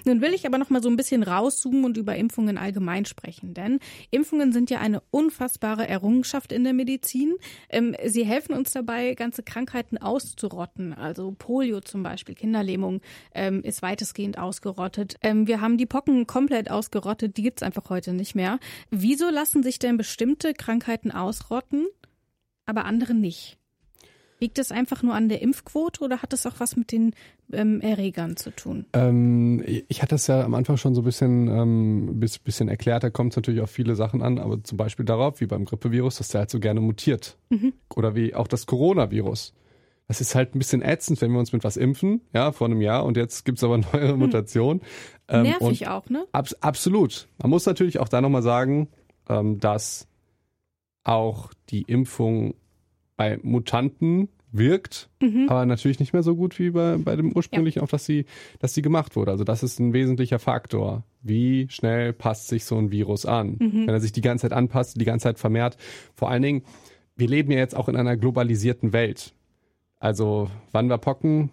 Nun 0.04 0.20
will 0.20 0.34
ich 0.34 0.46
aber 0.46 0.58
noch 0.58 0.70
mal 0.70 0.82
so 0.82 0.88
ein 0.88 0.96
bisschen 0.96 1.22
rauszoomen 1.22 1.84
und 1.84 1.96
über 1.96 2.16
Impfungen 2.16 2.58
allgemein 2.58 3.04
sprechen, 3.04 3.54
denn 3.54 3.78
Impfungen 4.10 4.52
sind 4.52 4.70
ja 4.70 4.80
eine 4.80 5.02
unfassbare 5.10 5.86
Errungenschaft 5.86 6.52
in 6.52 6.64
der 6.64 6.72
Medizin. 6.72 7.34
Ähm, 7.68 7.94
sie 8.04 8.24
helfen 8.24 8.54
uns 8.54 8.72
dabei, 8.72 9.14
ganze 9.14 9.42
Krankheiten 9.42 9.98
auszurotten. 9.98 10.94
Also 10.94 11.34
Polio 11.36 11.80
zum 11.80 12.02
Beispiel, 12.02 12.34
Kinderlähmung 12.34 13.00
ähm, 13.34 13.62
ist 13.62 13.82
weitestgehend 13.82 14.38
ausgerottet. 14.38 15.16
Ähm, 15.26 15.48
wir 15.48 15.60
haben 15.60 15.76
die 15.76 15.86
Pocken 15.86 16.28
komplett 16.28 16.70
ausgerottet, 16.70 17.36
die 17.36 17.42
gibt's 17.42 17.64
einfach 17.64 17.90
heute 17.90 18.12
nicht 18.12 18.36
mehr. 18.36 18.60
Wieso 18.90 19.28
lassen 19.28 19.64
sich 19.64 19.80
denn 19.80 19.96
bestimmte 19.96 20.54
Krankheiten 20.54 21.10
ausrotten, 21.10 21.88
aber 22.64 22.84
andere 22.84 23.12
nicht? 23.12 23.58
Liegt 24.38 24.58
das 24.58 24.70
einfach 24.70 25.02
nur 25.02 25.14
an 25.14 25.28
der 25.28 25.42
Impfquote 25.42 26.04
oder 26.04 26.22
hat 26.22 26.32
das 26.32 26.46
auch 26.46 26.54
was 26.58 26.76
mit 26.76 26.92
den 26.92 27.12
ähm, 27.50 27.80
Erregern 27.80 28.36
zu 28.36 28.50
tun? 28.50 28.84
Ähm, 28.92 29.64
ich 29.88 30.00
hatte 30.00 30.14
es 30.14 30.28
ja 30.28 30.44
am 30.44 30.54
Anfang 30.54 30.76
schon 30.76 30.94
so 30.94 31.00
ein 31.00 31.04
bisschen, 31.04 31.48
ähm, 31.48 32.20
bisschen 32.44 32.68
erklärt, 32.68 33.02
da 33.02 33.10
kommt 33.10 33.32
es 33.32 33.36
natürlich 33.36 33.62
auf 33.62 33.70
viele 33.70 33.96
Sachen 33.96 34.22
an, 34.22 34.38
aber 34.38 34.62
zum 34.62 34.78
Beispiel 34.78 35.06
darauf, 35.06 35.40
wie 35.40 35.46
beim 35.46 35.64
Grippevirus, 35.64 36.18
dass 36.18 36.28
der 36.28 36.40
halt 36.40 36.50
so 36.50 36.60
gerne 36.60 36.80
mutiert. 36.80 37.36
Mhm. 37.48 37.72
Oder 37.96 38.14
wie 38.14 38.32
auch 38.32 38.46
das 38.46 38.66
Coronavirus 38.66 39.54
das 40.08 40.20
ist 40.20 40.34
halt 40.34 40.54
ein 40.54 40.58
bisschen 40.58 40.82
ätzend, 40.82 41.20
wenn 41.20 41.32
wir 41.32 41.38
uns 41.38 41.52
mit 41.52 41.64
was 41.64 41.76
impfen, 41.76 42.20
ja, 42.32 42.52
vor 42.52 42.66
einem 42.66 42.80
Jahr 42.80 43.04
und 43.04 43.16
jetzt 43.16 43.44
gibt's 43.44 43.64
aber 43.64 43.78
neue 43.92 44.12
hm. 44.12 44.18
Mutationen. 44.18 44.82
Ähm, 45.28 45.42
Nervig 45.42 45.88
auch, 45.88 46.08
ne? 46.08 46.26
Ab, 46.32 46.48
absolut. 46.60 47.28
Man 47.38 47.50
muss 47.50 47.66
natürlich 47.66 47.98
auch 47.98 48.08
da 48.08 48.20
nochmal 48.20 48.42
sagen, 48.42 48.88
ähm, 49.28 49.58
dass 49.58 50.06
auch 51.04 51.50
die 51.70 51.82
Impfung 51.82 52.54
bei 53.16 53.38
Mutanten 53.42 54.28
wirkt, 54.52 55.08
mhm. 55.20 55.46
aber 55.48 55.66
natürlich 55.66 56.00
nicht 56.00 56.12
mehr 56.12 56.22
so 56.22 56.36
gut 56.36 56.58
wie 56.58 56.70
bei, 56.70 56.96
bei 56.96 57.16
dem 57.16 57.32
ursprünglichen, 57.32 57.80
ja. 57.80 57.82
auf 57.82 57.90
das 57.90 58.06
sie, 58.06 58.26
dass 58.58 58.74
sie 58.74 58.82
gemacht 58.82 59.16
wurde. 59.16 59.30
Also 59.30 59.44
das 59.44 59.62
ist 59.62 59.78
ein 59.78 59.92
wesentlicher 59.92 60.38
Faktor. 60.38 61.04
Wie 61.22 61.66
schnell 61.68 62.12
passt 62.12 62.48
sich 62.48 62.64
so 62.64 62.76
ein 62.76 62.90
Virus 62.90 63.26
an? 63.26 63.56
Mhm. 63.58 63.86
Wenn 63.86 63.94
er 63.94 64.00
sich 64.00 64.12
die 64.12 64.20
ganze 64.20 64.42
Zeit 64.42 64.52
anpasst, 64.52 65.00
die 65.00 65.04
ganze 65.04 65.24
Zeit 65.24 65.38
vermehrt. 65.38 65.76
Vor 66.14 66.30
allen 66.30 66.42
Dingen, 66.42 66.62
wir 67.16 67.28
leben 67.28 67.50
ja 67.50 67.58
jetzt 67.58 67.76
auch 67.76 67.88
in 67.88 67.96
einer 67.96 68.16
globalisierten 68.16 68.92
Welt. 68.92 69.34
Also, 69.98 70.50
wann 70.72 70.88
war 70.88 70.98
Pocken? 70.98 71.50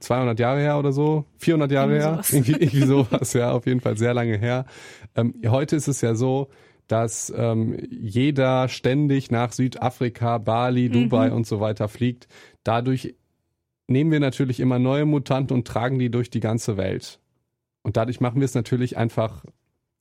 200 0.00 0.38
Jahre 0.40 0.60
her 0.60 0.78
oder 0.78 0.92
so? 0.92 1.24
400 1.38 1.70
Jahre 1.70 1.94
her? 1.94 2.20
Irgendwie, 2.30 2.52
irgendwie 2.52 2.86
sowas, 2.86 3.32
ja, 3.32 3.52
auf 3.52 3.66
jeden 3.66 3.80
Fall 3.80 3.96
sehr 3.96 4.14
lange 4.14 4.36
her. 4.36 4.66
Ähm, 5.14 5.34
heute 5.46 5.76
ist 5.76 5.86
es 5.86 6.00
ja 6.00 6.14
so, 6.14 6.48
dass 6.88 7.32
ähm, 7.36 7.76
jeder 7.90 8.68
ständig 8.68 9.30
nach 9.30 9.52
Südafrika, 9.52 10.38
Bali, 10.38 10.88
Dubai 10.88 11.30
mhm. 11.30 11.36
und 11.36 11.46
so 11.46 11.60
weiter 11.60 11.88
fliegt. 11.88 12.28
Dadurch 12.64 13.14
nehmen 13.88 14.10
wir 14.10 14.20
natürlich 14.20 14.60
immer 14.60 14.78
neue 14.78 15.04
Mutanten 15.04 15.56
und 15.56 15.66
tragen 15.66 15.98
die 15.98 16.10
durch 16.10 16.30
die 16.30 16.40
ganze 16.40 16.76
Welt. 16.76 17.20
Und 17.82 17.96
dadurch 17.96 18.20
machen 18.20 18.40
wir 18.40 18.44
es 18.44 18.54
natürlich 18.54 18.96
einfach 18.96 19.44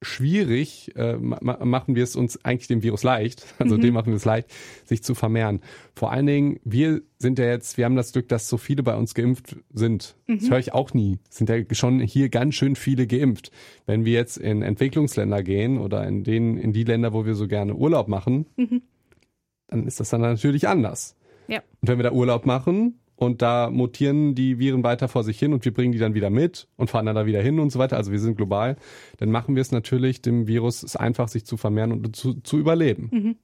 schwierig, 0.05 0.95
äh, 0.95 1.17
ma 1.17 1.63
machen 1.65 1.95
wir 1.95 2.03
es 2.03 2.15
uns 2.15 2.43
eigentlich 2.45 2.67
dem 2.67 2.83
Virus 2.83 3.03
leicht, 3.03 3.45
also 3.59 3.77
mhm. 3.77 3.81
dem 3.81 3.93
machen 3.93 4.07
wir 4.07 4.15
es 4.15 4.25
leicht, 4.25 4.49
sich 4.85 5.03
zu 5.03 5.15
vermehren. 5.15 5.61
Vor 5.95 6.11
allen 6.11 6.25
Dingen, 6.25 6.59
wir 6.63 7.01
sind 7.17 7.39
ja 7.39 7.45
jetzt, 7.45 7.77
wir 7.77 7.85
haben 7.85 7.95
das 7.95 8.13
Glück, 8.13 8.27
dass 8.29 8.47
so 8.47 8.57
viele 8.57 8.83
bei 8.83 8.95
uns 8.95 9.13
geimpft 9.13 9.55
sind. 9.73 10.15
Mhm. 10.27 10.39
Das 10.39 10.49
höre 10.49 10.59
ich 10.59 10.73
auch 10.73 10.93
nie. 10.93 11.19
Sind 11.29 11.49
ja 11.49 11.57
schon 11.71 11.99
hier 11.99 12.29
ganz 12.29 12.55
schön 12.55 12.75
viele 12.75 13.07
geimpft. 13.07 13.51
Wenn 13.85 14.05
wir 14.05 14.13
jetzt 14.13 14.37
in 14.37 14.61
Entwicklungsländer 14.61 15.43
gehen 15.43 15.77
oder 15.77 16.07
in 16.07 16.23
den, 16.23 16.57
in 16.57 16.73
die 16.73 16.83
Länder, 16.83 17.13
wo 17.13 17.25
wir 17.25 17.35
so 17.35 17.47
gerne 17.47 17.75
Urlaub 17.75 18.07
machen, 18.07 18.45
mhm. 18.57 18.81
dann 19.67 19.87
ist 19.87 19.99
das 19.99 20.09
dann 20.09 20.21
natürlich 20.21 20.67
anders. 20.67 21.15
Ja. 21.47 21.59
Und 21.81 21.89
wenn 21.89 21.97
wir 21.97 22.03
da 22.03 22.11
Urlaub 22.11 22.45
machen, 22.45 22.99
und 23.15 23.41
da 23.41 23.69
mutieren 23.69 24.35
die 24.35 24.59
Viren 24.59 24.83
weiter 24.83 25.07
vor 25.07 25.23
sich 25.23 25.39
hin 25.39 25.53
und 25.53 25.65
wir 25.65 25.73
bringen 25.73 25.91
die 25.91 25.99
dann 25.99 26.13
wieder 26.13 26.29
mit 26.29 26.67
und 26.77 26.89
fahren 26.89 27.05
dann 27.05 27.15
da 27.15 27.25
wieder 27.25 27.41
hin 27.41 27.59
und 27.59 27.71
so 27.71 27.79
weiter. 27.79 27.97
Also 27.97 28.11
wir 28.11 28.19
sind 28.19 28.35
global. 28.35 28.75
Dann 29.17 29.31
machen 29.31 29.55
wir 29.55 29.61
es 29.61 29.71
natürlich 29.71 30.21
dem 30.21 30.47
Virus 30.47 30.83
es 30.83 30.95
einfach, 30.95 31.27
sich 31.27 31.45
zu 31.45 31.57
vermehren 31.57 31.91
und 31.91 32.15
zu, 32.15 32.33
zu 32.41 32.57
überleben. 32.57 33.09
Mhm. 33.11 33.35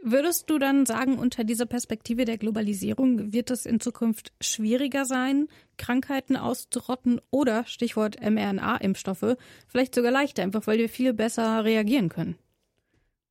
Würdest 0.00 0.48
du 0.48 0.58
dann 0.58 0.86
sagen, 0.86 1.18
unter 1.18 1.42
dieser 1.42 1.66
Perspektive 1.66 2.24
der 2.24 2.38
Globalisierung 2.38 3.32
wird 3.32 3.50
es 3.50 3.66
in 3.66 3.80
Zukunft 3.80 4.32
schwieriger 4.40 5.04
sein, 5.04 5.48
Krankheiten 5.76 6.36
auszurotten 6.36 7.20
oder, 7.30 7.64
Stichwort 7.66 8.16
mRNA-Impfstoffe, 8.20 9.36
vielleicht 9.66 9.94
sogar 9.96 10.12
leichter, 10.12 10.44
einfach 10.44 10.66
weil 10.68 10.78
wir 10.78 10.88
viel 10.88 11.14
besser 11.14 11.64
reagieren 11.64 12.10
können? 12.10 12.36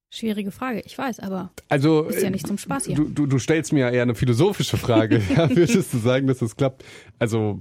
Schwierige 0.10 0.52
Frage, 0.52 0.82
ich 0.86 0.98
weiß, 0.98 1.20
aber 1.20 1.52
also, 1.67 2.04
ist 2.04 2.24
ja 2.24 2.30
nicht 2.30 2.48
zum 2.48 2.58
Spaß 2.58 2.86
hier. 2.86 2.96
Du, 2.96 3.10
du, 3.10 3.26
du 3.26 3.39
stellst 3.39 3.74
mir 3.74 3.91
eher 3.91 4.04
eine 4.04 4.15
philosophische 4.15 4.78
Frage. 4.78 5.22
ja, 5.36 5.50
würdest 5.50 5.93
du 5.93 5.98
sagen, 5.98 6.28
dass 6.28 6.38
das 6.38 6.56
klappt? 6.56 6.86
Also 7.20 7.60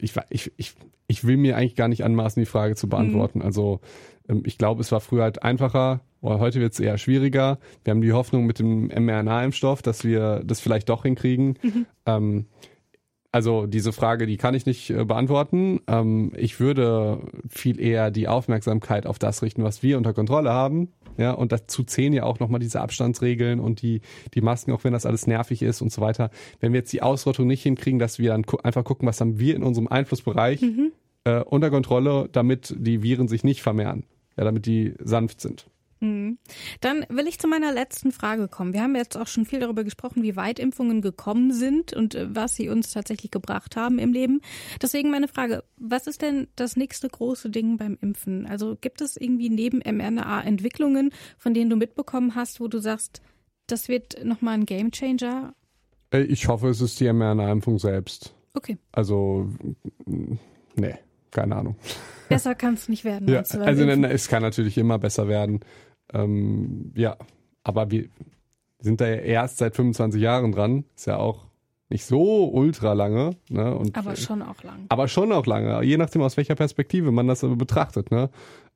ich, 0.00 0.14
ich, 0.30 0.50
ich, 0.56 0.74
ich 1.08 1.24
will 1.24 1.36
mir 1.36 1.58
eigentlich 1.58 1.76
gar 1.76 1.88
nicht 1.88 2.04
anmaßen, 2.04 2.40
die 2.40 2.46
Frage 2.46 2.74
zu 2.74 2.88
beantworten. 2.88 3.40
Mhm. 3.40 3.44
Also 3.44 3.80
ähm, 4.30 4.42
ich 4.46 4.56
glaube, 4.56 4.80
es 4.80 4.90
war 4.92 5.00
früher 5.00 5.24
halt 5.24 5.42
einfacher, 5.42 6.00
heute 6.22 6.60
wird 6.60 6.72
es 6.72 6.80
eher 6.80 6.96
schwieriger. 6.96 7.58
Wir 7.84 7.90
haben 7.92 8.00
die 8.00 8.12
Hoffnung 8.12 8.46
mit 8.46 8.58
dem 8.58 8.86
mRNA-Impfstoff, 8.88 9.82
dass 9.82 10.04
wir 10.04 10.42
das 10.44 10.60
vielleicht 10.60 10.88
doch 10.88 11.02
hinkriegen. 11.02 11.58
Mhm. 11.62 11.86
Ähm, 12.06 12.46
also 13.30 13.66
diese 13.66 13.92
Frage, 13.92 14.26
die 14.26 14.38
kann 14.38 14.54
ich 14.54 14.64
nicht 14.64 14.90
äh, 14.90 15.04
beantworten. 15.04 15.80
Ähm, 15.86 16.32
ich 16.34 16.60
würde 16.60 17.20
viel 17.48 17.78
eher 17.78 18.10
die 18.10 18.26
Aufmerksamkeit 18.26 19.06
auf 19.06 19.18
das 19.18 19.42
richten, 19.42 19.62
was 19.62 19.82
wir 19.82 19.98
unter 19.98 20.14
Kontrolle 20.14 20.50
haben. 20.50 20.88
Ja, 21.18 21.32
und 21.32 21.50
dazu 21.50 21.82
zählen 21.82 22.12
ja 22.12 22.22
auch 22.22 22.38
nochmal 22.38 22.60
diese 22.60 22.80
Abstandsregeln 22.80 23.58
und 23.58 23.82
die, 23.82 24.00
die 24.34 24.40
Masken, 24.40 24.72
auch 24.72 24.84
wenn 24.84 24.92
das 24.92 25.04
alles 25.04 25.26
nervig 25.26 25.62
ist 25.62 25.82
und 25.82 25.92
so 25.92 26.00
weiter. 26.00 26.30
Wenn 26.60 26.72
wir 26.72 26.78
jetzt 26.78 26.92
die 26.92 27.02
Ausrottung 27.02 27.48
nicht 27.48 27.62
hinkriegen, 27.64 27.98
dass 27.98 28.20
wir 28.20 28.30
dann 28.30 28.42
gu 28.42 28.58
einfach 28.62 28.84
gucken, 28.84 29.08
was 29.08 29.20
haben 29.20 29.38
wir 29.38 29.56
in 29.56 29.64
unserem 29.64 29.88
Einflussbereich 29.88 30.62
mhm. 30.62 30.92
äh, 31.24 31.40
unter 31.40 31.70
Kontrolle, 31.70 32.28
damit 32.30 32.72
die 32.78 33.02
Viren 33.02 33.26
sich 33.26 33.42
nicht 33.42 33.62
vermehren. 33.62 34.04
Ja, 34.36 34.44
damit 34.44 34.66
die 34.66 34.94
sanft 35.02 35.40
sind. 35.40 35.66
Mhm. 36.00 36.38
Dann 36.80 37.04
will 37.08 37.26
ich 37.26 37.38
zu 37.38 37.48
meiner 37.48 37.72
letzten 37.72 38.12
Frage 38.12 38.48
kommen. 38.48 38.72
Wir 38.72 38.82
haben 38.82 38.94
jetzt 38.94 39.16
auch 39.16 39.26
schon 39.26 39.46
viel 39.46 39.60
darüber 39.60 39.84
gesprochen, 39.84 40.22
wie 40.22 40.36
weit 40.36 40.58
Impfungen 40.58 41.02
gekommen 41.02 41.52
sind 41.52 41.92
und 41.92 42.14
äh, 42.14 42.28
was 42.34 42.56
sie 42.56 42.68
uns 42.68 42.92
tatsächlich 42.92 43.30
gebracht 43.30 43.76
haben 43.76 43.98
im 43.98 44.12
Leben. 44.12 44.40
Deswegen 44.80 45.10
meine 45.10 45.28
Frage, 45.28 45.64
was 45.76 46.06
ist 46.06 46.22
denn 46.22 46.48
das 46.56 46.76
nächste 46.76 47.08
große 47.08 47.50
Ding 47.50 47.76
beim 47.76 47.98
Impfen? 48.00 48.46
Also 48.46 48.76
gibt 48.80 49.00
es 49.00 49.16
irgendwie 49.16 49.50
neben 49.50 49.78
mRNA 49.78 50.42
Entwicklungen, 50.42 51.10
von 51.36 51.54
denen 51.54 51.70
du 51.70 51.76
mitbekommen 51.76 52.34
hast, 52.34 52.60
wo 52.60 52.68
du 52.68 52.78
sagst, 52.78 53.22
das 53.66 53.88
wird 53.88 54.24
nochmal 54.24 54.54
ein 54.54 54.66
Gamechanger? 54.66 55.54
Äh, 56.12 56.22
ich 56.22 56.48
hoffe, 56.48 56.68
es 56.68 56.80
ist 56.80 57.00
die 57.00 57.12
mRNA-Impfung 57.12 57.78
selbst. 57.78 58.34
Okay. 58.54 58.78
Also, 58.92 59.48
nee, 60.74 60.94
keine 61.30 61.56
Ahnung. 61.56 61.76
Besser 62.28 62.54
kann 62.54 62.74
es 62.74 62.88
nicht 62.88 63.04
werden. 63.04 63.28
Ja, 63.28 63.38
also 63.38 63.60
es 63.62 64.28
kann 64.28 64.42
natürlich 64.42 64.76
immer 64.78 64.98
besser 64.98 65.28
werden. 65.28 65.60
Ähm, 66.12 66.92
ja, 66.94 67.16
aber 67.62 67.90
wir 67.90 68.08
sind 68.80 69.00
da 69.00 69.08
ja 69.08 69.16
erst 69.16 69.58
seit 69.58 69.76
25 69.76 70.20
Jahren 70.20 70.52
dran. 70.52 70.84
Ist 70.96 71.06
ja 71.06 71.16
auch 71.16 71.46
nicht 71.90 72.04
so 72.04 72.50
ultra 72.52 72.92
lange. 72.92 73.36
Ne? 73.48 73.74
Und, 73.74 73.96
aber 73.96 74.16
schon 74.16 74.42
auch 74.42 74.62
lang. 74.62 74.86
Aber 74.88 75.08
schon 75.08 75.32
auch 75.32 75.46
lange, 75.46 75.82
je 75.84 75.96
nachdem 75.96 76.22
aus 76.22 76.36
welcher 76.36 76.54
Perspektive 76.54 77.10
man 77.10 77.26
das 77.26 77.40
betrachtet. 77.40 78.10
Ne? 78.10 78.30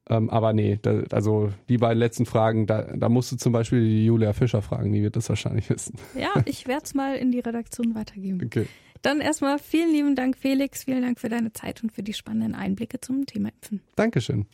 Ähm, 0.08 0.30
aber 0.30 0.52
nee, 0.52 0.78
da, 0.80 1.02
also 1.10 1.52
die 1.68 1.78
beiden 1.78 1.98
letzten 1.98 2.26
Fragen, 2.26 2.66
da, 2.66 2.82
da 2.82 3.08
musst 3.08 3.30
du 3.32 3.36
zum 3.36 3.52
Beispiel 3.52 3.84
die 3.84 4.06
Julia 4.06 4.32
Fischer 4.32 4.62
fragen, 4.62 4.92
die 4.92 5.02
wird 5.02 5.16
das 5.16 5.28
wahrscheinlich 5.28 5.70
wissen. 5.70 5.96
Ja, 6.18 6.42
ich 6.44 6.66
werde 6.66 6.84
es 6.84 6.94
mal 6.94 7.16
in 7.16 7.30
die 7.30 7.40
Redaktion 7.40 7.94
weitergeben. 7.94 8.40
Okay. 8.44 8.66
Dann 9.02 9.20
erstmal 9.20 9.58
vielen 9.58 9.92
lieben 9.92 10.14
Dank, 10.14 10.36
Felix. 10.36 10.84
Vielen 10.84 11.02
Dank 11.02 11.18
für 11.18 11.28
deine 11.28 11.52
Zeit 11.52 11.82
und 11.82 11.92
für 11.92 12.02
die 12.02 12.14
spannenden 12.14 12.54
Einblicke 12.54 13.00
zum 13.00 13.26
Thema 13.26 13.50
Impfen. 13.50 13.80
Dankeschön. 13.96 14.46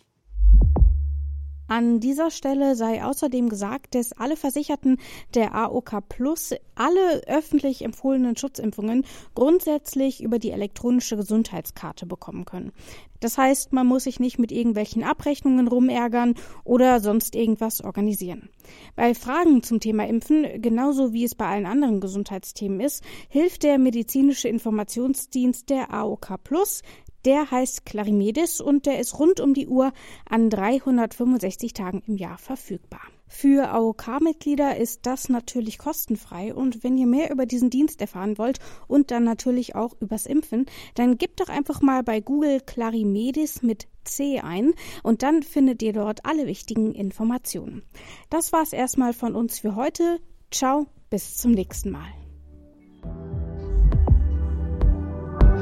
An 1.68 2.00
dieser 2.00 2.30
Stelle 2.30 2.74
sei 2.74 3.04
außerdem 3.04 3.50
gesagt, 3.50 3.94
dass 3.94 4.12
alle 4.12 4.36
Versicherten 4.36 4.96
der 5.34 5.54
AOK 5.54 6.08
Plus 6.08 6.54
alle 6.74 7.22
öffentlich 7.26 7.84
empfohlenen 7.84 8.36
Schutzimpfungen 8.36 9.04
grundsätzlich 9.34 10.22
über 10.22 10.38
die 10.38 10.50
elektronische 10.50 11.16
Gesundheitskarte 11.16 12.06
bekommen 12.06 12.46
können. 12.46 12.72
Das 13.20 13.36
heißt, 13.36 13.72
man 13.72 13.86
muss 13.86 14.04
sich 14.04 14.20
nicht 14.20 14.38
mit 14.38 14.52
irgendwelchen 14.52 15.02
Abrechnungen 15.02 15.68
rumärgern 15.68 16.36
oder 16.64 17.00
sonst 17.00 17.34
irgendwas 17.34 17.82
organisieren. 17.82 18.48
Bei 18.96 19.12
Fragen 19.12 19.62
zum 19.62 19.80
Thema 19.80 20.06
Impfen, 20.06 20.62
genauso 20.62 21.12
wie 21.12 21.24
es 21.24 21.34
bei 21.34 21.46
allen 21.46 21.66
anderen 21.66 22.00
Gesundheitsthemen 22.00 22.80
ist, 22.80 23.02
hilft 23.28 23.64
der 23.64 23.78
medizinische 23.78 24.48
Informationsdienst 24.48 25.68
der 25.68 25.92
AOK 25.92 26.42
Plus, 26.44 26.82
der 27.24 27.50
heißt 27.50 27.84
Clarimedis 27.84 28.60
und 28.60 28.86
der 28.86 28.98
ist 28.98 29.18
rund 29.18 29.40
um 29.40 29.54
die 29.54 29.66
Uhr 29.66 29.92
an 30.28 30.50
365 30.50 31.72
Tagen 31.72 32.02
im 32.06 32.16
Jahr 32.16 32.38
verfügbar. 32.38 33.00
Für 33.26 33.70
AOK-Mitglieder 33.70 34.76
ist 34.78 35.00
das 35.04 35.28
natürlich 35.28 35.78
kostenfrei 35.78 36.54
und 36.54 36.82
wenn 36.82 36.96
ihr 36.96 37.06
mehr 37.06 37.30
über 37.30 37.44
diesen 37.44 37.68
Dienst 37.68 38.00
erfahren 38.00 38.38
wollt 38.38 38.58
und 38.86 39.10
dann 39.10 39.24
natürlich 39.24 39.74
auch 39.74 39.94
übers 40.00 40.24
Impfen, 40.24 40.66
dann 40.94 41.18
gebt 41.18 41.40
doch 41.40 41.48
einfach 41.48 41.82
mal 41.82 42.02
bei 42.02 42.20
Google 42.20 42.60
Clarimedis 42.60 43.62
mit 43.62 43.86
C 44.04 44.40
ein 44.40 44.72
und 45.02 45.22
dann 45.22 45.42
findet 45.42 45.82
ihr 45.82 45.92
dort 45.92 46.24
alle 46.24 46.46
wichtigen 46.46 46.94
Informationen. 46.94 47.82
Das 48.30 48.52
war's 48.52 48.72
erstmal 48.72 49.12
von 49.12 49.34
uns 49.34 49.58
für 49.58 49.76
heute. 49.76 50.20
Ciao, 50.50 50.86
bis 51.10 51.36
zum 51.36 51.52
nächsten 51.52 51.90
Mal. 51.90 52.08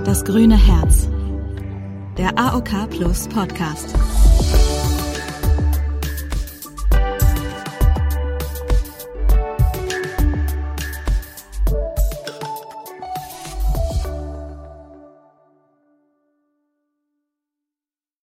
Das 0.05 0.25
grüne 0.25 0.57
Herz 0.57 1.09
der 2.19 2.39
AOK 2.39 2.89
Plus 2.91 3.29
Podcast. 3.29 4.16